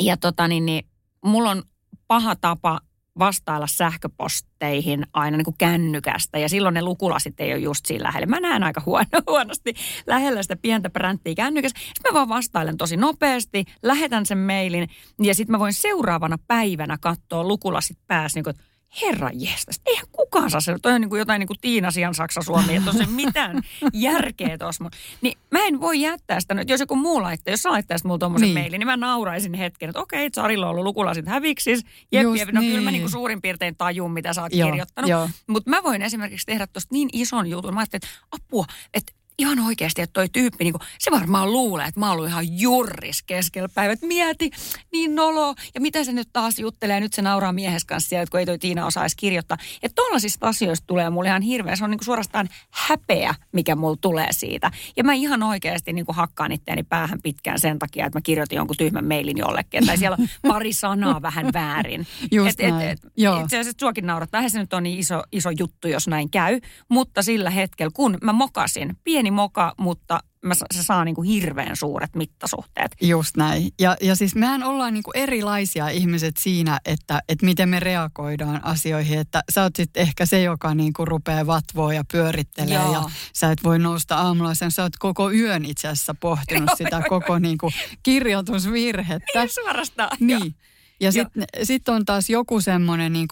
ja 0.00 0.16
tota, 0.16 0.48
niin, 0.48 0.66
niin, 0.66 0.84
mulla 1.24 1.50
on 1.50 1.62
paha 2.08 2.36
tapa 2.36 2.80
vastailla 3.18 3.66
sähköposteihin 3.66 5.06
aina 5.12 5.36
niin 5.36 5.44
kuin 5.44 5.58
kännykästä 5.58 6.38
ja 6.38 6.48
silloin 6.48 6.74
ne 6.74 6.82
lukulasit 6.82 7.40
ei 7.40 7.52
ole 7.52 7.60
just 7.60 7.86
siinä 7.86 8.04
lähellä. 8.04 8.26
Mä 8.26 8.40
näen 8.40 8.62
aika 8.62 8.82
huono, 8.86 9.06
huonosti 9.30 9.74
lähellä 10.06 10.42
sitä 10.42 10.56
pientä 10.56 10.90
bränttiä 10.90 11.34
kännykässä. 11.34 11.78
Sitten 11.78 12.12
mä 12.12 12.14
vaan 12.14 12.28
vastailen 12.28 12.76
tosi 12.76 12.96
nopeasti, 12.96 13.64
lähetän 13.82 14.26
sen 14.26 14.38
mailin 14.38 14.88
ja 15.22 15.34
sitten 15.34 15.52
mä 15.52 15.58
voin 15.58 15.74
seuraavana 15.74 16.38
päivänä 16.46 16.98
katsoa 17.00 17.44
lukulasit 17.44 17.98
päässä, 18.06 18.36
niin 18.36 18.44
kuin, 18.44 18.54
että 18.56 18.71
herra 19.02 19.30
jestas, 19.32 19.80
eihän 19.86 20.06
kukaan 20.12 20.50
saa 20.50 20.60
sen. 20.60 20.80
Toi 20.80 20.92
on 20.92 21.00
niin 21.00 21.08
kuin 21.08 21.18
jotain 21.18 21.40
niin 21.40 21.46
kuin 21.46 21.58
Tiina 21.60 21.90
Sian 21.90 22.14
Saksa 22.14 22.42
Suomi, 22.42 22.76
että 22.76 22.90
on 22.90 22.96
se 22.96 23.06
mitään 23.06 23.62
järkeä 23.92 24.58
tuossa. 24.58 24.84
Niin 25.20 25.38
mä 25.50 25.58
en 25.66 25.80
voi 25.80 26.00
jättää 26.00 26.40
sitä 26.40 26.54
nyt, 26.54 26.68
jos 26.68 26.80
joku 26.80 26.96
muu 26.96 27.22
laittaa, 27.22 27.52
jos 27.52 27.62
sä 27.62 27.70
laittaisit 27.70 28.04
mulle 28.04 28.18
tommosen 28.18 28.46
Niin. 28.46 28.54
niin. 28.54 28.64
mailin, 28.64 28.78
niin 28.78 28.86
mä 28.86 28.96
nauraisin 28.96 29.54
hetken, 29.54 29.88
että 29.88 30.00
okei, 30.00 30.28
Sarilla 30.32 30.66
on 30.66 30.70
ollut 30.70 30.84
lukulasit 30.84 31.26
häviksis. 31.26 31.84
Jep, 32.12 32.22
Just 32.22 32.38
jep, 32.38 32.48
no 32.48 32.60
kyllä 32.60 32.74
mä 32.74 32.80
niin. 32.80 32.92
niin 32.92 33.02
kuin 33.02 33.10
suurin 33.10 33.42
piirtein 33.42 33.76
tajun, 33.76 34.12
mitä 34.12 34.32
sä 34.34 34.42
oot 34.42 34.54
Joo, 34.54 34.68
kirjoittanut. 34.70 35.10
Mutta 35.46 35.70
mä 35.70 35.82
voin 35.82 36.02
esimerkiksi 36.02 36.46
tehdä 36.46 36.66
tosta 36.66 36.88
niin 36.94 37.08
ison 37.12 37.46
jutun. 37.50 37.74
Mä 37.74 37.80
ajattelin, 37.80 38.02
että 38.04 38.26
apua, 38.30 38.64
että 38.94 39.12
ihan 39.38 39.58
oikeasti, 39.58 40.02
että 40.02 40.12
toi 40.12 40.28
tyyppi, 40.28 40.64
niin 40.64 40.74
se 40.98 41.10
varmaan 41.10 41.52
luulee, 41.52 41.86
että 41.86 42.00
mä 42.00 42.06
oon 42.06 42.16
ollut 42.16 42.28
ihan 42.28 42.58
jurris 42.58 43.22
keskellä 43.22 43.68
päivää. 43.74 43.92
Että 43.92 44.06
mieti, 44.06 44.50
niin 44.92 45.14
nolo. 45.14 45.54
Ja 45.74 45.80
mitä 45.80 46.04
se 46.04 46.12
nyt 46.12 46.28
taas 46.32 46.58
juttelee, 46.58 47.00
nyt 47.00 47.12
se 47.12 47.22
nauraa 47.22 47.52
miehes 47.52 47.84
kanssa 47.84 48.08
siellä, 48.08 48.26
kun 48.30 48.40
ei 48.40 48.46
toi 48.46 48.58
Tiina 48.58 48.86
osaisi 48.86 49.16
kirjoittaa. 49.16 49.58
Että 49.82 50.02
tollaisista 50.02 50.48
asioista 50.48 50.86
tulee 50.86 51.10
mulle 51.10 51.28
ihan 51.28 51.42
hirveä. 51.42 51.76
Se 51.76 51.84
on 51.84 51.90
niin 51.90 51.98
kuin 51.98 52.04
suorastaan 52.04 52.48
häpeä, 52.70 53.34
mikä 53.52 53.76
mulla 53.76 53.96
tulee 54.00 54.28
siitä. 54.30 54.70
Ja 54.96 55.04
mä 55.04 55.12
ihan 55.12 55.42
oikeasti 55.42 55.92
niin 55.92 56.06
kuin 56.06 56.16
hakkaan 56.16 56.52
itteeni 56.52 56.82
päähän 56.82 57.18
pitkään 57.22 57.58
sen 57.58 57.78
takia, 57.78 58.06
että 58.06 58.18
mä 58.18 58.22
kirjoitin 58.22 58.56
jonkun 58.56 58.76
tyhmän 58.76 59.08
mailin 59.08 59.38
jollekin. 59.38 59.86
Tai 59.86 59.98
siellä 59.98 60.16
on 60.20 60.28
pari 60.52 60.72
sanaa 60.72 61.22
vähän 61.22 61.52
väärin. 61.52 62.06
Just 62.32 62.58
näin. 62.58 62.98
Joo. 63.16 63.40
Itse 63.40 63.58
asiassa 63.58 63.78
suokin 63.80 64.06
naurattaa. 64.06 64.38
Eihän 64.38 64.50
se 64.50 64.58
nyt 64.58 64.72
ole 64.72 64.80
niin 64.80 64.98
iso, 64.98 65.22
iso 65.32 65.50
juttu, 65.50 65.88
jos 65.88 66.08
näin 66.08 66.30
käy. 66.30 66.60
Mutta 66.88 67.22
sillä 67.22 67.50
hetkellä, 67.50 67.90
kun 67.94 68.18
mä 68.22 68.32
mokasin, 68.32 68.96
pieni 69.04 69.21
moka, 69.30 69.74
mutta 69.78 70.20
mä, 70.42 70.54
se 70.54 70.82
saa 70.82 71.04
niin 71.04 71.14
kuin 71.14 71.28
hirveän 71.28 71.76
suuret 71.76 72.14
mittasuhteet. 72.14 72.92
Just 73.00 73.36
näin. 73.36 73.70
Ja, 73.80 73.96
ja 74.00 74.16
siis 74.16 74.34
mehän 74.34 74.62
ollaan 74.62 74.94
niinku 74.94 75.10
erilaisia 75.14 75.88
ihmiset 75.88 76.36
siinä, 76.36 76.80
että, 76.84 77.22
että 77.28 77.46
miten 77.46 77.68
me 77.68 77.80
reagoidaan 77.80 78.64
asioihin. 78.64 79.18
Että 79.18 79.42
sä 79.52 79.62
oot 79.62 79.76
sitten 79.76 80.02
ehkä 80.02 80.26
se, 80.26 80.42
joka 80.42 80.74
niinku 80.74 81.04
rupeaa 81.04 81.46
vatvoa 81.46 81.94
ja 81.94 82.04
pyörittelee 82.12 82.74
Joo. 82.74 82.92
ja 82.92 83.02
sä 83.34 83.50
et 83.50 83.64
voi 83.64 83.78
nousta 83.78 84.16
aamulla 84.16 84.54
sen. 84.54 84.70
Sä 84.70 84.82
oot 84.82 84.96
koko 84.98 85.30
yön 85.30 85.64
itse 85.64 85.88
asiassa 85.88 86.14
pohtinut 86.14 86.68
Joo, 86.68 86.76
sitä 86.76 86.96
joo, 86.96 87.08
koko 87.08 87.38
niinku 87.38 87.72
kirjoitusvirhettä. 88.02 89.38
Niin 89.40 89.54
suorastaan. 89.54 90.16
Niin. 90.20 90.54
Ja 91.02 91.12
sitten 91.12 91.44
sit 91.62 91.88
on 91.88 92.04
taas 92.04 92.30
joku 92.30 92.60
semmoinen 92.60 93.12
niin 93.12 93.28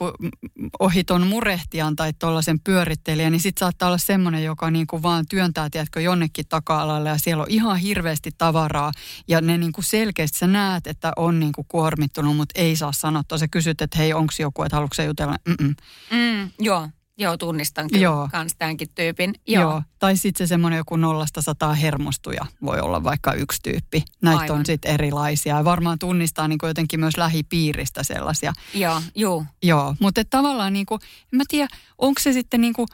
ohi 0.79 1.05
ton 1.05 1.27
murehtijan 1.27 1.97
tai 1.97 2.13
tuollaisen 2.19 2.61
pyörittelijä, 2.61 3.31
niin 3.31 3.41
sitten 3.41 3.61
saattaa 3.61 3.89
olla 3.89 3.99
semmoinen, 3.99 4.45
joka 4.45 4.71
niin 4.71 4.87
kuin 4.87 5.03
vaan 5.03 5.25
työntää, 5.31 5.71
tiedätkö, 5.71 6.01
jonnekin 6.01 6.45
taka-alalle 6.49 7.09
ja 7.09 7.19
siellä 7.19 7.43
on 7.43 7.51
ihan 7.51 7.77
hirveästi 7.77 8.31
tavaraa. 8.39 8.93
Ja 9.29 9.41
ne 9.41 9.59
niin 9.59 9.73
kuin 9.73 9.85
selkeästi 9.85 10.39
sä 10.39 10.47
näet, 10.47 10.87
että 10.87 11.13
on 11.17 11.41
niin 11.41 11.53
kuin 11.53 11.67
kuormittunut, 11.69 12.37
mutta 12.37 12.61
ei 12.61 12.77
saa 12.77 12.93
sanottua. 12.93 13.39
Sä 13.39 13.49
kysyt, 13.49 13.81
että 13.81 13.99
hei, 13.99 14.13
onko 14.13 14.33
joku, 14.39 14.63
että 14.63 14.77
haluatko 14.77 15.03
jutella? 15.03 15.37
Mm-mm. 15.49 15.75
Mm, 16.11 16.51
joo. 16.59 16.89
Joo, 17.21 17.37
tunnistan 17.37 17.89
kyllä 17.89 18.03
Joo. 18.03 18.29
kans 18.33 18.55
tämänkin 18.59 18.89
tyypin. 18.95 19.35
Joo. 19.47 19.63
Joo. 19.63 19.83
Tai 19.99 20.17
sitten 20.17 20.47
se 20.47 20.49
semmoinen 20.49 20.77
joku 20.77 20.97
nollasta 20.97 21.43
sataa 21.43 21.75
hermostuja 21.75 22.47
voi 22.65 22.81
olla 22.81 23.05
vaikka 23.05 23.33
yksi 23.33 23.61
tyyppi. 23.63 24.05
Näitä 24.23 24.41
Aivan. 24.41 24.59
on 24.59 24.67
sitten 24.67 24.95
erilaisia. 24.95 25.57
Ja 25.57 25.65
varmaan 25.65 25.99
tunnistaa 25.99 26.49
niin 26.49 26.59
kuin 26.59 26.69
jotenkin 26.69 27.01
myös 27.01 27.17
lähipiiristä 27.17 28.03
sellaisia. 28.03 28.53
Joo, 28.75 29.03
juu. 29.15 29.45
Joo, 29.63 29.95
mutta 30.01 30.23
tavallaan 30.31 30.73
niin 30.73 30.87
kuin, 30.87 31.01
en 31.33 31.37
mä 31.37 31.43
tiedä, 31.49 31.69
onko 31.99 32.21
se 32.21 32.33
sitten 32.33 32.61
niin 32.61 32.73
kuin, 32.73 32.89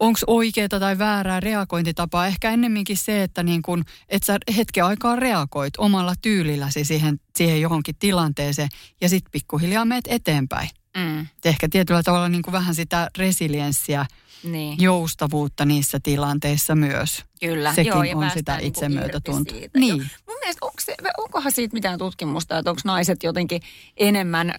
onko 0.00 0.18
oikeaa 0.26 0.68
tai 0.68 0.98
väärää 0.98 1.40
reagointitapaa. 1.40 2.26
Ehkä 2.26 2.50
ennemminkin 2.50 2.96
se, 2.96 3.22
että 3.22 3.42
niin 3.42 3.62
kuin, 3.62 3.84
et 4.08 4.22
sä 4.22 4.38
hetken 4.56 4.84
aikaa 4.84 5.16
reagoit 5.16 5.76
omalla 5.78 6.14
tyylilläsi 6.22 6.84
siihen, 6.84 7.20
siihen 7.36 7.60
johonkin 7.60 7.94
tilanteeseen 7.98 8.68
ja 9.00 9.08
sitten 9.08 9.32
pikkuhiljaa 9.32 9.84
meet 9.84 10.04
eteenpäin. 10.08 10.68
Mm, 10.96 11.26
ehkä 11.44 11.68
tietyllä 11.70 12.02
tavalla 12.02 12.28
niin 12.28 12.42
kuin 12.42 12.52
vähän 12.52 12.74
sitä 12.74 13.10
resilienssiä, 13.18 14.06
niin, 14.44 14.80
joustavuutta 14.80 15.64
niissä 15.64 15.98
tilanteissa 16.02 16.74
myös. 16.74 17.24
kyllä. 17.40 17.74
Sekin 17.74 17.90
Joo, 17.90 18.02
ja 18.02 18.16
on 18.16 18.30
sitä 18.34 18.52
niinku 18.52 18.68
itsemyötätuntoa. 18.68 19.56
irti 19.56 19.60
siitä. 19.60 19.78
Niin. 19.78 20.10
Mun 20.26 20.38
mielestä, 20.40 20.66
onko 20.66 20.80
se, 20.80 20.94
onkohan 21.18 21.52
siitä 21.52 21.74
mitään 21.74 21.98
tutkimusta, 21.98 22.58
että 22.58 22.70
onko 22.70 22.82
naiset 22.84 23.22
jotenkin 23.22 23.62
enemmän 23.96 24.50
äh, 24.50 24.56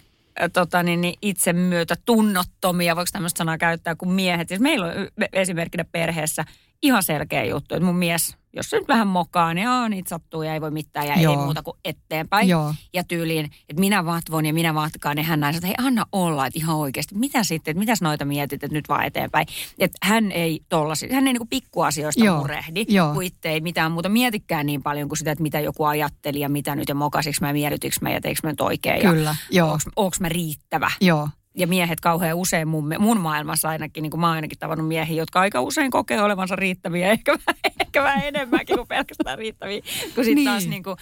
tota, 0.52 0.82
niin, 0.82 1.00
niin 1.00 1.14
itsemyötätunnottomia, 1.22 2.96
voiko 2.96 3.08
tämmöistä 3.12 3.38
sanaa 3.38 3.58
käyttää 3.58 3.94
kuin 3.94 4.10
miehet. 4.10 4.48
Siis 4.48 4.60
meillä 4.60 4.86
on 4.86 4.92
esimerkkinä 5.32 5.84
perheessä 5.84 6.44
ihan 6.84 7.02
selkeä 7.02 7.44
juttu, 7.44 7.74
että 7.74 7.86
mun 7.86 7.96
mies, 7.96 8.36
jos 8.56 8.70
se 8.70 8.78
nyt 8.78 8.88
vähän 8.88 9.06
mokaa, 9.06 9.54
niin 9.54 9.68
aa, 9.68 9.88
niitä 9.88 10.08
sattuu 10.08 10.42
ja 10.42 10.54
ei 10.54 10.60
voi 10.60 10.70
mitään 10.70 11.06
ja 11.06 11.20
Joo. 11.20 11.32
ei 11.32 11.44
muuta 11.44 11.62
kuin 11.62 11.76
eteenpäin. 11.84 12.48
Joo. 12.48 12.74
Ja 12.92 13.04
tyyliin, 13.04 13.44
että 13.44 13.80
minä 13.80 14.04
vatvon 14.04 14.46
ja 14.46 14.54
minä 14.54 14.74
vatkaan, 14.74 15.16
niin 15.16 15.26
hän 15.26 15.40
näin, 15.40 15.54
että 15.54 15.66
hei 15.66 15.74
anna 15.78 16.06
olla, 16.12 16.46
että 16.46 16.58
ihan 16.58 16.76
oikeasti, 16.76 17.14
mitä 17.14 17.44
sitten, 17.44 17.72
että 17.72 17.78
mitäs 17.78 18.02
noita 18.02 18.24
mietit, 18.24 18.64
että 18.64 18.76
nyt 18.76 18.88
vaan 18.88 19.04
eteenpäin. 19.04 19.46
Että 19.78 19.98
hän 20.02 20.32
ei 20.32 20.60
tollasi, 20.68 21.12
hän 21.12 21.26
ei 21.26 21.32
niinku 21.32 21.46
pikkuasioista 21.50 22.24
Joo, 22.24 22.38
murehdi, 22.38 22.84
joo. 22.88 23.14
kun 23.14 23.22
itse 23.22 23.48
ei 23.48 23.60
mitään 23.60 23.92
muuta 23.92 24.08
mietikään 24.08 24.66
niin 24.66 24.82
paljon 24.82 25.08
kuin 25.08 25.18
sitä, 25.18 25.32
että 25.32 25.42
mitä 25.42 25.60
joku 25.60 25.84
ajatteli 25.84 26.40
ja 26.40 26.48
mitä 26.48 26.76
nyt 26.76 26.88
ja 26.88 26.94
mokasiks 26.94 27.40
mä, 27.40 27.52
miellytiks 27.52 28.00
mä 28.00 28.10
ja 28.10 28.20
teiks 28.20 28.42
mä 28.42 28.50
nyt 28.50 28.60
oikein. 28.60 29.00
Kyllä, 29.00 29.36
ja 29.50 29.58
joo. 29.58 29.72
Onks, 29.72 29.84
onks 29.96 30.20
mä 30.20 30.28
riittävä. 30.28 30.90
Joo. 31.00 31.28
Ja 31.56 31.66
miehet 31.66 32.00
kauhean 32.00 32.36
usein 32.36 32.68
mun, 32.68 32.94
mun 32.98 33.20
maailmassa 33.20 33.68
ainakin, 33.68 34.02
niin 34.02 34.10
kuin 34.10 34.20
mä 34.20 34.26
oon 34.26 34.34
ainakin 34.34 34.58
tavannut 34.58 34.88
miehiä, 34.88 35.16
jotka 35.16 35.40
aika 35.40 35.60
usein 35.60 35.90
kokee 35.90 36.22
olevansa 36.22 36.56
riittäviä, 36.56 37.10
ehkä 37.12 37.32
vähän, 37.32 37.72
ehkä 37.80 38.02
vähän 38.02 38.24
enemmänkin 38.24 38.76
kuin 38.76 38.88
pelkästään 38.88 39.38
riittäviä. 39.38 39.80
Kun 40.14 40.24
sitten 40.24 40.34
Niin. 40.34 40.44
taas 40.44 40.66
niin 40.66 40.82
kuin, 40.82 40.96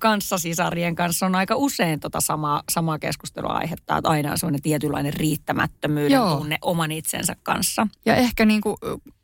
kanssasisarien 0.00 0.94
kanssa 0.94 1.26
on 1.26 1.34
aika 1.34 1.56
usein 1.56 2.00
tota 2.00 2.20
samaa, 2.20 2.62
samaa 2.72 2.98
keskustelua 2.98 3.52
aihetta, 3.52 3.96
että 3.96 4.08
aina 4.08 4.30
on 4.32 4.38
sellainen 4.38 4.62
tietynlainen 4.62 5.14
riittämättömyyden 5.14 6.14
Joo. 6.14 6.36
tunne 6.36 6.58
oman 6.62 6.92
itsensä 6.92 7.36
kanssa. 7.42 7.86
Ja 8.06 8.14
ehkä 8.14 8.44
niinku 8.44 8.78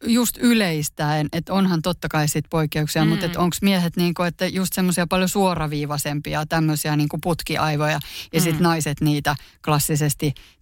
just 0.06 0.36
yleistäen, 0.40 1.28
että 1.32 1.52
onhan 1.52 1.82
totta 1.82 2.08
kai 2.08 2.28
sit 2.28 2.44
poikkeuksia, 2.50 3.04
mm. 3.04 3.08
mutta 3.08 3.26
onko 3.36 3.56
miehet 3.62 3.96
niinku, 3.96 4.22
että 4.22 4.46
just 4.46 4.72
semmoisia 4.72 5.06
paljon 5.06 5.28
suoraviivaisempia 5.28 6.46
tämmöisiä 6.46 6.96
niinku 6.96 7.18
putkiaivoja 7.22 8.00
ja 8.32 8.40
mm. 8.40 8.42
sitten 8.42 8.62
naiset 8.62 9.00
niitä 9.00 9.36
klassisesti 9.64 10.11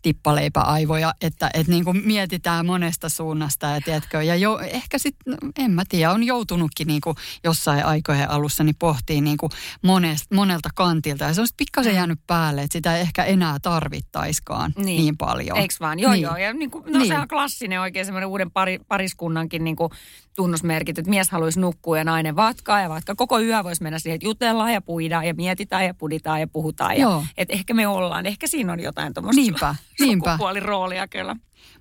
tippaleipäaivoja, 0.02 1.14
että 1.20 1.50
et 1.54 1.68
niinku 1.68 1.92
mietitään 1.92 2.66
monesta 2.66 3.08
suunnasta 3.08 3.66
ja 3.66 3.80
tiedätkö, 3.80 4.22
ja 4.22 4.36
jo, 4.36 4.58
ehkä 4.58 4.98
sitten, 4.98 5.34
en 5.58 5.70
mä 5.70 5.82
tiedä, 5.88 6.12
on 6.12 6.24
joutunutkin 6.24 6.86
niinku 6.86 7.14
jossain 7.44 7.84
aikojen 7.86 8.30
alussa 8.30 8.64
niin 8.64 8.76
pohtii 8.78 9.20
niinku 9.20 9.48
monest, 9.82 10.24
monelta 10.34 10.68
kantilta 10.74 11.24
ja 11.24 11.34
se 11.34 11.40
on 11.40 11.46
sit 11.46 11.56
pikkasen 11.56 11.94
jäänyt 11.94 12.18
päälle, 12.26 12.62
että 12.62 12.72
sitä 12.72 12.96
ei 12.96 13.00
ehkä 13.02 13.24
enää 13.24 13.58
tarvittaiskaan 13.62 14.72
niin, 14.76 14.86
Niin. 14.86 15.00
niin 15.00 15.16
paljon. 15.16 15.56
Eiks 15.58 15.80
vaan? 15.80 15.98
Joo, 15.98 16.12
Niin. 16.12 16.22
joo. 16.22 16.36
Ja 16.36 16.52
niin 16.52 16.70
kuin, 16.70 16.84
no 16.92 16.98
Niin. 16.98 17.08
sehän 17.08 17.22
on 17.22 17.28
klassinen 17.28 17.80
oikein 17.80 18.04
semmoinen 18.06 18.28
uuden 18.28 18.50
pari, 18.50 18.78
pariskunnankin 18.88 19.64
niin 19.64 19.76
kuin 19.76 19.90
tunnusmerkit, 20.36 20.98
että 20.98 21.10
mies 21.10 21.30
haluaisi 21.30 21.60
nukkua 21.60 21.98
ja 21.98 22.04
nainen 22.04 22.36
vatkaa 22.36 22.80
ja 22.80 22.88
vaikka 22.88 23.14
koko 23.14 23.40
yö 23.40 23.64
voisi 23.64 23.82
mennä 23.82 23.98
siihen, 23.98 24.14
että 24.14 24.26
jutellaan 24.26 24.72
ja 24.72 24.80
puidaan 24.80 25.26
ja 25.26 25.34
mietitään 25.34 25.84
ja 25.84 25.94
puditaan 25.94 26.40
ja 26.40 26.46
puhutaan. 26.46 26.94
Ja, 26.94 27.00
Joo. 27.00 27.24
että 27.36 27.54
ehkä 27.54 27.74
me 27.74 27.86
ollaan, 27.88 28.26
ehkä 28.26 28.46
siinä 28.46 28.72
on 28.72 28.80
jotain 28.80 29.14
tuommoista 29.14 29.39
Niinpä, 29.42 29.74
niinpä. 30.00 30.31
sukupuoliroolia 30.31 31.09
kyllä. 31.09 31.37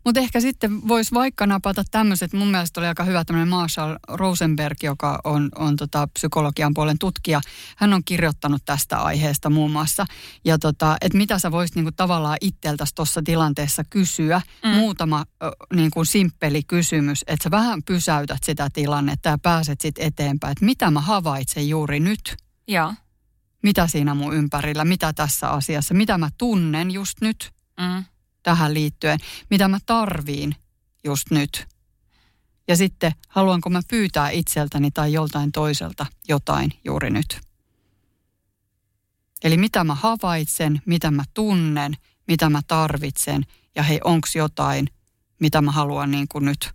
Mutta 0.06 0.20
ehkä 0.20 0.40
sitten 0.40 0.88
voisi 0.88 1.16
vaikka 1.16 1.48
napata 1.48 1.84
tämmöiset, 1.92 2.34
mun 2.34 2.48
mielestä 2.48 2.80
oli 2.80 2.88
aika 2.88 3.04
hyvä 3.04 3.26
tämmöinen 3.26 3.48
Marshall 3.48 3.96
Rosenberg, 4.08 4.84
joka 4.84 5.20
on, 5.24 5.50
on 5.56 5.76
tota 5.76 6.08
psykologian 6.08 6.74
puolen 6.74 7.00
tutkija. 7.00 7.42
Hän 7.78 7.94
on 7.94 8.04
kirjoittanut 8.04 8.62
tästä 8.66 8.98
aiheesta 8.98 9.50
muun 9.50 9.72
muassa. 9.72 10.06
Ja 10.46 10.58
tota, 10.58 10.98
että 11.02 11.18
mitä 11.18 11.40
sä 11.40 11.52
voisit 11.52 11.76
niinku 11.76 11.92
tavallaan 11.92 12.38
itseltäsi 12.42 12.96
tuossa 12.96 13.22
tilanteessa 13.26 13.84
kysyä. 13.90 14.42
Mm. 14.64 14.70
Muutama 14.70 15.26
ö, 15.44 15.52
niinku 15.74 16.06
simppeli 16.06 16.64
kysymys, 16.64 17.24
että 17.28 17.44
sä 17.44 17.52
vähän 17.52 17.84
pysäytät 17.84 18.44
sitä 18.44 18.70
tilannetta 18.74 19.30
ja 19.30 19.38
pääset 19.38 19.82
sitten 19.82 20.06
eteenpäin. 20.06 20.52
Että 20.52 20.66
mitä 20.66 20.92
mä 20.92 21.02
havaitsen 21.02 21.70
juuri 21.70 22.00
nyt? 22.00 22.38
Joo. 22.68 22.94
Mitä 23.64 23.88
siinä 23.88 24.14
mun 24.14 24.36
ympärillä? 24.36 24.86
Mitä 24.86 25.14
tässä 25.14 25.50
asiassa? 25.50 25.94
Mitä 25.94 26.18
mä 26.18 26.30
tunnen 26.38 26.92
just 26.92 27.22
nyt? 27.22 27.52
Mm. 27.80 28.04
tähän 28.44 28.74
liittyen, 28.74 29.20
mitä 29.50 29.68
mä 29.68 29.80
tarviin 29.86 30.56
just 31.04 31.32
nyt. 31.32 31.68
Ja 32.68 32.76
sitten, 32.78 33.12
haluanko 33.28 33.70
mä 33.70 33.82
pyytää 33.90 34.30
itseltäni 34.30 34.92
tai 34.92 35.14
joltain 35.14 35.52
toiselta 35.52 36.06
jotain 36.28 36.72
juuri 36.86 37.10
nyt. 37.10 37.40
Eli 39.44 39.58
mitä 39.58 39.84
mä 39.84 39.96
havaitsen, 39.96 40.82
mitä 40.86 41.12
mä 41.12 41.24
tunnen, 41.34 41.94
mitä 42.28 42.50
mä 42.50 42.62
tarvitsen 42.68 43.46
ja 43.76 43.84
hei, 43.84 44.00
onks 44.04 44.36
jotain, 44.36 44.88
mitä 45.40 45.62
mä 45.62 45.72
haluan 45.72 46.12
niin 46.12 46.28
kuin 46.28 46.46
nyt 46.46 46.72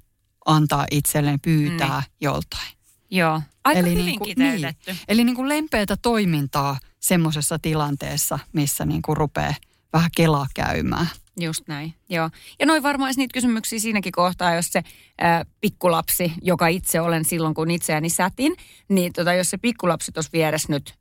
antaa 0.47 0.87
itselleni 0.91 1.39
pyytää 1.39 2.01
Niin. 2.01 2.17
joltain. 2.21 2.73
Joo. 3.15 3.43
Aika 3.65 3.81
Eli 3.81 3.91
hyvin 3.91 4.07
niin 4.07 4.19
kuin- 4.19 4.29
kiteytetty. 4.29 4.93
Niin. 4.93 5.01
Eli 5.09 5.25
niin 5.25 5.37
kuin 5.37 5.49
lempeätä 5.49 5.97
toimintaa 6.03 6.79
semmoisessa 7.01 7.59
tilanteessa, 7.59 8.39
missä 8.53 8.85
niin 8.85 9.03
kuin 9.03 9.17
rupeaa 9.17 9.55
vähän 9.93 10.11
kelaa 10.17 10.47
käymään. 10.55 11.07
Just 11.41 11.69
näin, 11.69 11.95
joo. 12.09 12.31
Ja 12.61 12.67
noin 12.67 12.83
varmaan 12.83 13.09
olisi 13.09 13.21
niitä 13.21 13.33
kysymyksiä 13.33 13.79
siinäkin 13.79 14.13
kohtaa, 14.13 14.55
jos 14.55 14.67
se 14.73 14.83
ää, 15.19 15.45
pikkulapsi, 15.61 16.33
joka 16.43 16.67
itse 16.69 17.01
olen 17.01 17.25
silloin, 17.25 17.55
kun 17.55 17.71
itseäni 17.71 18.09
sätin, 18.09 18.57
niin 18.89 19.13
tota, 19.13 19.33
jos 19.35 19.51
se 19.51 19.59
pikkulapsi 19.59 20.13
tuossa 20.13 20.31
vieressä 20.33 20.73
nyt 20.73 20.95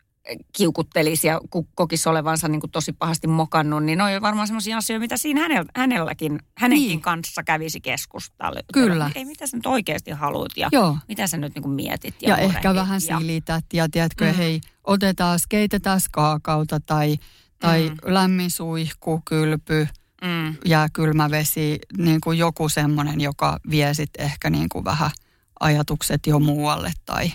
kiukuttelisi 0.53 1.27
ja 1.27 1.41
kokisi 1.75 2.09
olevansa 2.09 2.47
niin 2.47 2.59
kuin 2.61 2.71
tosi 2.71 2.93
pahasti 2.93 3.27
mokannut, 3.27 3.83
niin 3.83 3.97
ne 3.97 4.03
on 4.03 4.21
varmaan 4.21 4.47
sellaisia 4.47 4.77
asioita, 4.77 4.99
mitä 4.99 5.17
siinä 5.17 5.41
hänellä, 5.41 5.69
hänelläkin, 5.75 6.39
hänenkin 6.57 6.87
Niin. 6.87 7.01
kanssa 7.01 7.43
kävisi 7.43 7.81
keskustella. 7.81 8.59
Kyllä. 8.73 9.11
Ei, 9.15 9.25
mitä 9.25 9.47
sä 9.47 9.57
nyt 9.57 9.65
oikeasti 9.65 10.11
haluat 10.11 10.51
ja 10.57 10.69
Joo. 10.71 10.97
mitä 11.07 11.27
sä 11.27 11.37
nyt 11.37 11.55
niin 11.55 11.63
kuin 11.63 11.73
mietit. 11.73 12.15
Ja, 12.21 12.29
Ja, 12.29 12.37
ehkä 12.37 12.75
vähän 12.75 13.01
ja, 13.09 13.17
silität 13.19 13.65
ja 13.73 13.89
tiedätkö, 13.89 14.25
Mm. 14.25 14.33
hei, 14.37 14.61
otetaan, 14.83 15.39
keitetään 15.49 15.99
kaakauta 16.11 16.79
tai, 16.79 17.17
tai 17.59 17.89
mm. 17.89 18.13
lämmin 18.13 18.51
suihku, 18.51 19.21
kylpy, 19.25 19.87
Mm, 20.23 20.55
jääkylmä 20.65 21.31
vesi, 21.31 21.79
niin 21.97 22.21
kuin 22.21 22.37
joku 22.37 22.69
semmoinen, 22.69 23.21
joka 23.21 23.59
vie 23.69 23.93
sitten 23.93 24.25
ehkä 24.25 24.49
niin 24.49 24.69
kuin 24.69 24.85
vähän 24.85 25.11
ajatukset 25.59 26.27
jo 26.27 26.39
muualle 26.39 26.91
tai 27.05 27.31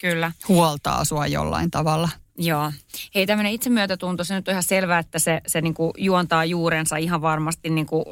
kyllä. 0.00 0.32
huoltaa 0.48 1.04
sua 1.04 1.26
jollain 1.26 1.70
tavalla. 1.70 2.08
Joo. 2.38 2.72
Hei, 3.14 3.26
tämmöinen 3.26 3.52
itsemyötätunto, 3.52 4.24
se 4.24 4.34
nyt 4.34 4.48
on 4.48 4.52
ihan 4.52 4.62
selvää, 4.62 4.98
että 4.98 5.18
se, 5.18 5.40
se 5.46 5.60
niinku 5.60 5.92
juontaa 5.98 6.44
juurensa 6.44 6.96
ihan 6.96 7.22
varmasti 7.22 7.70
niinku 7.70 8.04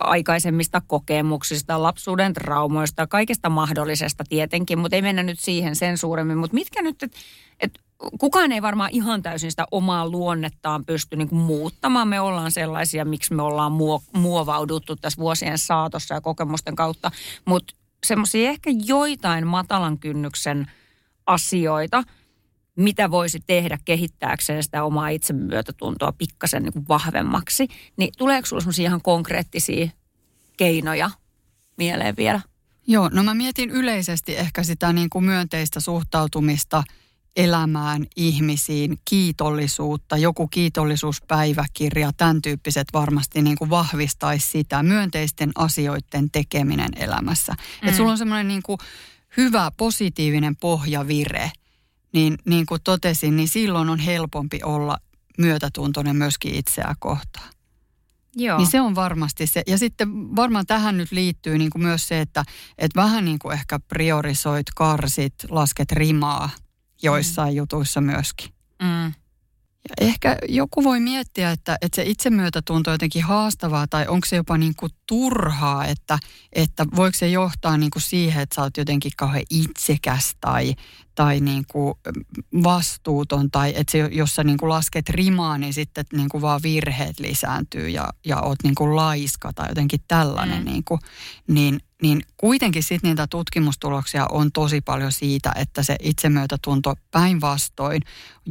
aikaisemmista 0.00 0.82
kokemuksista, 0.86 1.82
lapsuuden 1.82 2.32
traumoista, 2.32 3.06
kaikesta 3.06 3.48
mahdollisesta 3.48 4.24
tietenkin, 4.28 4.78
mutta 4.78 4.96
ei 4.96 5.02
mennä 5.02 5.22
nyt 5.22 5.40
siihen 5.40 5.76
sen 5.76 5.98
suuremmin. 5.98 6.38
Mutta 6.38 6.54
mitkä 6.54 6.82
nyt, 6.82 7.02
että 7.02 7.18
et, 7.60 7.78
kukaan 8.18 8.52
ei 8.52 8.62
varmaan 8.62 8.90
ihan 8.92 9.22
täysin 9.22 9.50
sitä 9.50 9.66
omaa 9.70 10.08
luonnettaan 10.08 10.84
pysty 10.84 11.16
niinku 11.16 11.34
muuttamaan. 11.34 12.08
Me 12.08 12.20
ollaan 12.20 12.50
sellaisia, 12.50 13.04
miksi 13.04 13.34
me 13.34 13.42
ollaan 13.42 13.72
muo, 13.72 14.02
muovauduttu 14.12 14.96
tässä 14.96 15.18
vuosien 15.18 15.58
saatossa 15.58 16.14
ja 16.14 16.20
kokemusten 16.20 16.76
kautta, 16.76 17.10
mutta 17.44 17.74
semmoisia 18.06 18.50
ehkä 18.50 18.70
joitain 18.84 19.46
matalan 19.46 19.98
kynnyksen 19.98 20.70
asioita– 21.28 22.02
mitä 22.78 23.10
voisi 23.10 23.40
tehdä 23.46 23.78
kehittääkseen 23.84 24.62
sitä 24.62 24.84
omaa 24.84 25.08
itsemyötätuntoa 25.08 26.12
pikkasen 26.12 26.62
niin 26.62 26.72
kuin 26.72 26.88
vahvemmaksi, 26.88 27.68
niin 27.96 28.10
tuleeko 28.18 28.46
sinulla 28.46 28.60
sellaisia 28.60 28.84
ihan 28.84 29.02
konkreettisia 29.02 29.88
keinoja 30.56 31.10
mieleen 31.76 32.16
vielä? 32.16 32.40
Joo, 32.86 33.10
no 33.12 33.22
mä 33.22 33.34
mietin 33.34 33.70
yleisesti 33.70 34.36
ehkä 34.36 34.62
sitä 34.62 34.92
niin 34.92 35.10
kuin 35.10 35.24
myönteistä 35.24 35.80
suhtautumista 35.80 36.82
elämään, 37.36 38.06
ihmisiin, 38.16 38.98
kiitollisuutta, 39.04 40.16
joku 40.16 40.48
kiitollisuuspäiväkirja, 40.48 42.10
tämän 42.16 42.42
tyyppiset 42.42 42.88
varmasti 42.92 43.42
niin 43.42 43.58
kuin 43.58 43.70
vahvistaisi 43.70 44.46
sitä 44.46 44.82
myönteisten 44.82 45.50
asioiden 45.54 46.30
tekeminen 46.30 46.90
elämässä. 46.96 47.52
Mm. 47.52 47.88
Että 47.88 47.96
sulla 47.96 48.12
on 48.12 48.18
semmoinen 48.18 48.48
niin 48.48 48.62
kuin 48.62 48.78
hyvä, 49.38 49.70
positiivinen 49.76 50.56
pohjavire, 50.56 51.50
niin, 52.12 52.38
niin 52.44 52.66
kuin 52.66 52.80
totesin, 52.84 53.36
niin 53.36 53.48
silloin 53.48 53.88
on 53.88 53.98
helpompi 53.98 54.60
olla 54.64 54.98
myötätuntoinen 55.38 56.16
myöskin 56.16 56.54
itseä 56.54 56.94
kohtaan. 56.98 57.50
Joo. 58.36 58.58
Niin 58.58 58.70
se 58.70 58.80
on 58.80 58.94
varmasti 58.94 59.46
se. 59.46 59.62
Ja 59.66 59.78
sitten 59.78 60.36
varmaan 60.36 60.66
tähän 60.66 60.96
nyt 60.96 61.12
liittyy 61.12 61.58
niin 61.58 61.70
kuin 61.70 61.82
myös 61.82 62.08
se, 62.08 62.20
että, 62.20 62.44
että 62.78 63.00
vähän 63.00 63.24
niin 63.24 63.38
kuin 63.38 63.54
ehkä 63.54 63.78
priorisoit, 63.88 64.66
karsit, 64.76 65.34
lasket 65.48 65.92
rimaa 65.92 66.50
joissain 67.02 67.52
mm. 67.52 67.56
jutuissa 67.56 68.00
myöskin. 68.00 68.50
Mm. 68.82 69.12
Ehkä 70.00 70.36
joku 70.48 70.84
voi 70.84 71.00
miettiä, 71.00 71.50
että, 71.50 71.78
että 71.80 71.96
se 71.96 72.02
itsemyötätunto 72.02 72.90
on 72.90 72.94
jotenkin 72.94 73.22
haastavaa 73.22 73.86
tai 73.86 74.06
onko 74.06 74.26
se 74.26 74.36
jopa 74.36 74.58
niin 74.58 74.74
kuin 74.76 74.92
turhaa, 75.06 75.84
että, 75.84 76.18
että 76.52 76.86
voiko 76.96 77.18
se 77.18 77.28
johtaa 77.28 77.76
niin 77.76 77.90
kuin 77.90 78.02
siihen, 78.02 78.42
että 78.42 78.54
sä 78.54 78.62
oot 78.62 78.76
jotenkin 78.76 79.12
kauhean 79.16 79.44
itsekäs 79.50 80.36
tai, 80.40 80.74
tai 81.14 81.40
niin 81.40 81.64
kuin 81.70 81.94
vastuuton 82.62 83.50
tai 83.50 83.72
että 83.76 83.92
se, 83.92 83.98
jos 83.98 84.34
sä 84.34 84.44
niin 84.44 84.58
kuin 84.58 84.70
lasket 84.70 85.08
rimaa, 85.08 85.58
niin 85.58 85.74
sitten 85.74 86.04
niin 86.12 86.28
kuin 86.28 86.42
vaan 86.42 86.60
virheet 86.62 87.20
lisääntyy 87.20 87.88
ja, 87.88 88.08
ja 88.26 88.40
oot 88.40 88.58
niin 88.62 88.74
kuin 88.74 88.96
laiska 88.96 89.52
tai 89.52 89.68
jotenkin 89.68 90.00
tällainen. 90.08 90.58
Mm. 90.58 90.64
Niin, 90.64 90.84
kuin, 90.84 91.00
niin, 91.48 91.80
niin 92.02 92.22
kuitenkin 92.36 92.82
sitten 92.82 93.08
niitä 93.08 93.26
tutkimustuloksia 93.26 94.26
on 94.30 94.52
tosi 94.52 94.80
paljon 94.80 95.12
siitä, 95.12 95.52
että 95.56 95.82
se 95.82 95.96
itsemyötätunto 96.02 96.94
päinvastoin 97.10 98.02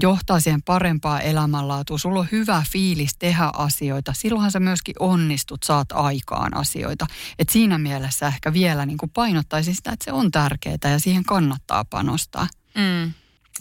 johtaa 0.02 0.40
siihen 0.40 0.62
parempaa 0.62 1.22
elämänlaatua. 1.22 1.98
Sulla 1.98 2.20
on 2.20 2.28
hyvä 2.32 2.64
fiilis 2.72 3.16
tehdä 3.20 3.50
asioita. 3.54 4.14
Silloinhan 4.14 4.52
sä 4.52 4.60
myöskin 4.60 4.96
onnistut, 5.00 5.64
saat 5.64 5.92
aikaan 5.92 6.58
asioita. 6.58 7.08
Et 7.40 7.50
siinä 7.50 7.78
mielessä 7.78 8.28
ehkä 8.28 8.54
vielä 8.54 8.86
niin 8.86 8.98
painottaisin 9.14 9.76
sitä, 9.76 9.92
että 9.92 10.06
se 10.06 10.12
on 10.12 10.32
tärkeää 10.32 10.78
ja 10.84 11.00
siihen 11.00 11.24
kannattaa 11.24 11.86
panostaa. 11.86 12.48
Mm. 12.76 13.14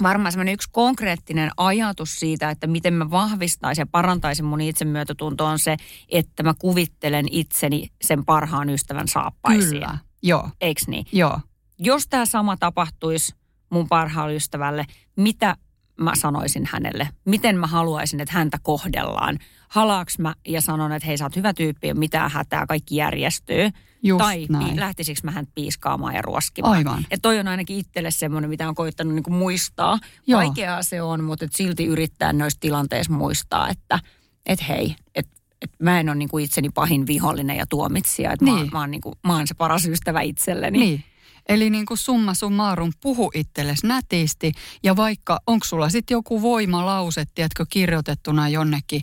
Varmaan 0.02 0.32
semmoinen 0.32 0.54
yksi 0.54 0.68
konkreettinen 0.72 1.50
ajatus 1.56 2.16
siitä, 2.16 2.50
että 2.50 2.66
miten 2.66 2.94
mä 2.94 3.10
vahvistaisin 3.10 3.82
ja 3.82 3.86
parantaisin 3.86 4.44
mun 4.44 4.60
itsemyötätuntoa 4.60 5.50
on 5.50 5.58
se, 5.58 5.76
että 6.08 6.42
mä 6.42 6.54
kuvittelen 6.58 7.26
itseni 7.30 7.88
sen 8.02 8.24
parhaan 8.24 8.70
ystävän 8.70 9.08
saappaisiin. 9.08 9.72
Kyllä, 9.72 9.98
joo. 10.22 10.50
Eiks 10.60 10.88
niin? 10.88 11.06
Joo. 11.12 11.40
Jos 11.78 12.08
tämä 12.08 12.26
sama 12.26 12.56
tapahtuisi 12.56 13.34
mun 13.70 13.88
parhaalle 13.88 14.34
ystävälle, 14.34 14.86
mitä 15.16 15.56
mä 16.00 16.12
sanoisin 16.14 16.68
hänelle? 16.72 17.08
Miten 17.24 17.58
mä 17.58 17.66
haluaisin, 17.66 18.20
että 18.20 18.34
häntä 18.34 18.58
kohdellaan? 18.62 19.38
Halaaks 19.68 20.18
mä 20.18 20.34
ja 20.48 20.60
sanon, 20.60 20.92
että 20.92 21.06
hei 21.06 21.18
sä 21.18 21.24
oot 21.24 21.36
hyvä 21.36 21.54
tyyppi, 21.54 21.94
mitä 21.94 22.28
hätää, 22.28 22.66
kaikki 22.66 22.96
järjestyy. 22.96 23.70
Just 24.02 24.18
tai 24.18 24.46
näin. 24.50 24.80
lähtisikö 24.80 25.20
mä 25.24 25.30
hän 25.30 25.46
piiskaamaan 25.54 26.14
ja 26.14 26.22
ruoskimaan. 26.22 26.76
Aivan. 26.76 26.98
Että 27.10 27.22
toi 27.22 27.38
on 27.38 27.48
ainakin 27.48 27.76
itselle 27.78 28.10
semmoinen, 28.10 28.50
mitä 28.50 28.68
on 28.68 28.74
koittanut 28.74 29.14
niinku 29.14 29.30
muistaa. 29.30 29.98
Joo. 30.26 30.40
Vaikeaa 30.40 30.82
se 30.82 31.02
on, 31.02 31.24
mutta 31.24 31.44
et 31.44 31.52
silti 31.54 31.84
yrittää 31.86 32.32
noissa 32.32 32.60
tilanteissa 32.60 33.12
muistaa, 33.12 33.68
että 33.68 33.98
et 34.46 34.68
hei, 34.68 34.96
että 35.14 35.36
et 35.62 35.70
mä 35.82 36.00
en 36.00 36.08
ole 36.08 36.16
niinku 36.16 36.38
itseni 36.38 36.68
pahin 36.74 37.06
vihollinen 37.06 37.56
ja 37.56 37.66
tuomitsija. 37.66 38.32
Että 38.32 38.44
mä, 38.44 38.50
oon- 38.50 38.60
Niin. 38.60 38.70
mä, 38.72 38.80
oon 38.80 38.90
niinku, 38.90 39.18
mä 39.26 39.36
oon 39.36 39.46
se 39.46 39.54
paras 39.54 39.86
ystävä 39.86 40.20
itselleni. 40.20 40.78
Niin. 40.78 41.04
Eli 41.48 41.70
niin 41.70 41.86
kuin 41.86 41.98
summa 41.98 42.34
summarum, 42.34 42.92
puhu 43.00 43.30
itsellesi 43.34 43.86
nätisti 43.86 44.52
ja 44.82 44.96
vaikka 44.96 45.40
onko 45.46 45.64
sulla 45.64 45.88
sitten 45.88 46.14
joku 46.14 46.42
voimalause, 46.42 47.24
tiedätkö, 47.34 47.66
kirjoitettuna 47.70 48.48
jonnekin 48.48 49.02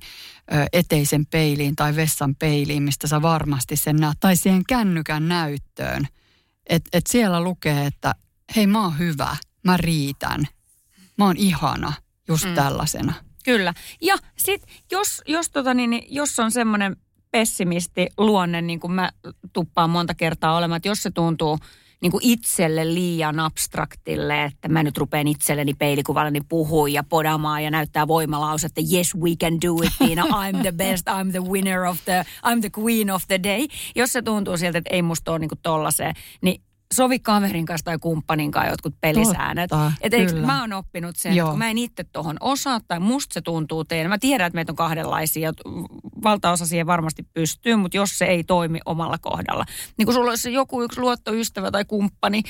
ö, 0.54 0.66
eteisen 0.74 1.26
peiliin 1.26 1.76
tai 1.76 1.96
vessan 1.96 2.36
peiliin, 2.36 2.84
mistä 2.84 3.08
sä 3.08 3.22
varmasti 3.22 3.76
sen 3.76 3.96
näet, 3.96 4.18
tai 4.20 4.36
siihen 4.36 4.64
kännykän 4.68 5.28
näyttöön, 5.28 6.08
että 6.70 6.98
et 6.98 7.08
siellä 7.08 7.42
lukee, 7.42 7.86
että 7.86 8.16
hei 8.56 8.68
mä 8.68 8.84
oon 8.84 9.00
hyvä, 9.00 9.36
mä 9.64 9.78
riitän, 9.78 10.48
mä 11.18 11.26
oon 11.26 11.38
ihana 11.38 11.94
just 12.28 12.46
mm. 12.46 12.54
tällaisena. 12.54 13.14
Kyllä. 13.46 13.74
Ja 14.02 14.16
sitten 14.38 14.76
jos, 14.92 15.22
jos, 15.28 15.50
tota 15.50 15.74
niin, 15.74 15.90
niin 15.90 16.04
jos 16.10 16.40
on 16.40 16.52
semmoinen 16.52 16.98
pessimisti 17.32 18.08
luonne, 18.18 18.62
niin 18.62 18.80
kuin 18.80 18.94
mä 18.94 19.12
tuppaan 19.54 19.90
monta 19.90 20.14
kertaa 20.14 20.58
olemaan, 20.58 20.78
että 20.78 20.90
jos 20.90 21.04
se 21.04 21.12
tuntuu 21.12 21.60
niin 22.04 22.12
kuin 22.12 22.24
itselle 22.24 22.94
liian 22.94 23.40
abstraktille, 23.40 24.44
että 24.44 24.68
mä 24.68 24.84
nyt 24.84 24.98
rupean 24.98 25.28
itselleni 25.28 25.74
peilikuvalleni 25.74 26.42
puhua 26.42 26.90
ja 26.90 27.04
podamaan 27.04 27.64
ja 27.64 27.72
näyttää 27.72 28.08
voimalausetta, 28.08 28.82
yes 28.94 29.16
we 29.16 29.36
can 29.36 29.54
do 29.54 29.84
it, 29.84 29.94
Tiina, 29.98 30.24
I'm 30.24 30.62
the 30.62 30.72
best, 30.72 31.08
I'm 31.08 31.32
the 31.32 31.52
winner 31.52 31.82
of 31.82 31.98
the, 32.06 32.26
I'm 32.46 32.60
the 32.60 32.82
queen 32.82 33.12
of 33.12 33.24
the 33.28 33.40
day. 33.44 33.68
Jos 33.96 34.14
se 34.14 34.22
tuntuu 34.22 34.58
siltä, 34.58 34.78
että 34.78 34.94
ei 34.94 35.02
musta 35.02 35.32
ole 35.32 35.40
niin 35.40 35.50
kuin 35.50 35.60
tollaiseen, 35.64 36.16
niin 36.42 36.62
sovi 36.94 37.20
kaverin 37.20 37.66
kanssa 37.66 37.86
tai 37.86 38.00
kumppanin 38.00 38.52
kanssa 38.52 38.72
jotkut 38.72 38.96
pelisäännöt. 39.02 39.70
Totta, 39.70 39.92
Et 40.02 40.14
eikö, 40.14 40.42
mä 40.42 40.62
oon 40.62 40.74
oppinut 40.74 41.16
sen, 41.16 41.30
että 41.30 41.40
Joo. 41.40 41.50
kun 41.50 41.60
mä 41.60 41.70
en 41.70 41.78
itse 41.78 42.04
tuohon 42.04 42.38
osaa 42.40 42.80
tai 42.88 43.00
musta 43.00 43.34
se 43.34 43.42
tuntuu 43.42 43.84
teidän. 43.84 44.10
Mä 44.10 44.18
tiedän, 44.18 44.48
että 44.48 44.56
meitä 44.56 44.72
on 44.72 44.76
kahdenlaisia, 44.76 45.50
että 45.50 45.64
valtaosa 46.24 46.66
siihen 46.66 46.88
varmasti 46.88 47.24
pystyy, 47.34 47.76
mutta 47.76 47.98
jos 47.98 48.18
se 48.18 48.26
ei 48.26 48.44
toimi 48.44 48.80
omalla 48.86 49.18
kohdalla. 49.18 49.66
Niin 49.98 50.06
kun 50.06 50.14
sulla 50.14 50.30
olisi 50.30 50.54
joku 50.54 50.82
yksi 50.82 51.00
luottoystävä 51.00 51.72
tai 51.72 51.86
kumppani, 51.86 52.42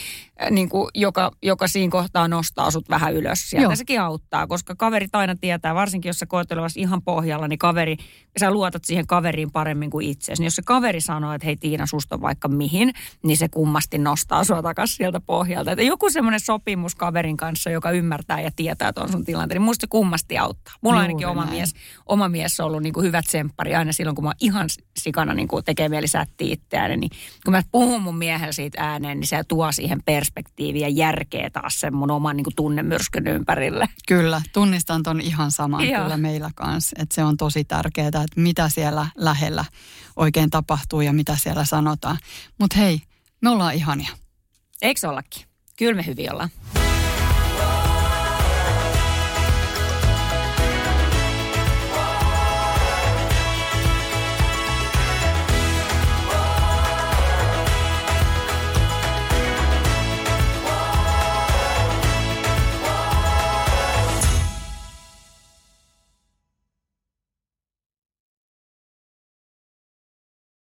äh, 0.42 0.52
niin 0.52 0.70
kuin, 0.70 0.88
joka, 0.96 1.32
joka 1.42 1.68
siinä 1.68 1.92
kohtaa 1.92 2.28
nostaa 2.28 2.72
sut 2.72 2.90
vähän 2.90 3.14
ylös 3.14 3.50
sieltä. 3.50 3.66
Joo. 3.66 3.76
Sekin 3.76 4.02
auttaa, 4.02 4.48
koska 4.48 4.76
kaverit 4.76 5.16
aina 5.16 5.36
tietää, 5.36 5.76
varsinkin 5.76 6.10
jos 6.10 6.20
sä 6.20 6.26
koet 6.26 6.52
olevasi 6.52 6.80
ihan 6.80 7.02
pohjalla, 7.02 7.48
niin 7.48 7.60
kaveri, 7.60 7.98
sä 8.40 8.52
luotat 8.52 8.86
siihen 8.86 9.08
kaveriin 9.08 9.52
paremmin 9.52 9.90
kuin 9.90 10.08
itseesi. 10.08 10.42
Niin 10.42 10.48
jos 10.48 10.56
se 10.56 10.62
kaveri 10.66 11.02
sanoo, 11.02 11.34
että 11.34 11.46
hei 11.46 11.58
Tiina, 11.58 11.86
susta 11.86 12.22
vaikka 12.22 12.48
mihin, 12.48 12.94
niin 13.24 13.38
se 13.38 13.50
kummasti 13.50 13.98
nostaa 13.98 14.33
sua 14.44 14.62
takaisin 14.62 14.96
sieltä 14.96 15.20
pohjalta. 15.20 15.72
Että 15.72 15.84
joku 15.84 16.10
semmoinen 16.10 16.40
sopimus 16.40 16.96
kaverin 16.96 17.38
kanssa, 17.38 17.70
joka 17.70 17.92
ymmärtää 17.92 18.42
ja 18.42 18.52
tietää 18.56 18.94
tuon 18.94 19.12
sun 19.12 19.26
tilanteen, 19.26 19.56
niin 19.56 19.66
musta 19.66 19.88
kummasti 19.90 20.38
auttaa. 20.38 20.74
Mulla 20.82 20.96
on 20.96 21.02
Juuri 21.02 21.14
ainakin 21.14 21.28
oma 21.28 21.46
näin. 21.46 21.58
mies, 21.58 21.74
oma 22.06 22.30
mies 22.30 22.60
on 22.60 22.66
ollut 22.66 22.84
niin 22.84 22.94
kuin 22.94 23.06
hyvä 23.06 23.22
tsemppari 23.22 23.76
aina 23.76 23.94
silloin, 23.94 24.16
kun 24.16 24.24
mä 24.24 24.30
oon 24.30 24.36
ihan 24.40 24.70
sikana 25.00 25.34
niin 25.34 25.48
kuin 25.48 25.66
tekee 25.66 25.90
mieli 25.90 26.08
sättiä 26.08 26.54
itseään. 26.54 27.00
Niin 27.00 27.12
kun 27.46 27.52
mä 27.52 27.62
puhun 27.72 28.02
mun 28.02 28.18
miehellä 28.18 28.52
siitä 28.52 28.84
ääneen, 28.84 29.20
niin 29.20 29.28
se 29.28 29.44
tuo 29.48 29.72
siihen 29.72 30.04
perspektiiviä 30.06 30.88
järkeä 30.88 31.50
taas 31.50 31.80
sen 31.80 31.96
mun 31.96 32.12
oman 32.12 32.38
niin 32.38 32.44
kuin 32.44 32.56
tunnemyrskyn 32.56 33.28
ympärille. 33.28 33.90
Kyllä, 34.08 34.42
tunnistan 34.54 35.04
ton 35.04 35.22
ihan 35.22 35.52
saman 35.52 35.90
Joo. 35.90 36.04
kyllä 36.04 36.18
meillä 36.18 36.50
kanssa. 36.56 36.96
Että 37.00 37.16
se 37.16 37.24
on 37.24 37.38
tosi 37.38 37.64
tärkeää, 37.64 38.08
että 38.08 38.42
mitä 38.42 38.70
siellä 38.70 39.08
lähellä 39.16 39.66
oikein 40.16 40.50
tapahtuu 40.50 41.02
ja 41.02 41.14
mitä 41.14 41.36
siellä 41.36 41.66
sanotaan. 41.66 42.18
Mutta 42.60 42.78
hei, 42.78 43.02
me 43.42 43.50
ollaan 43.50 43.74
ihania. 43.74 44.23
Eikö 44.84 45.10
ollakin? 45.10 45.46
Kyllä 45.78 45.94
me 45.94 46.06
hyvin 46.06 46.32
ollaan. 46.32 46.50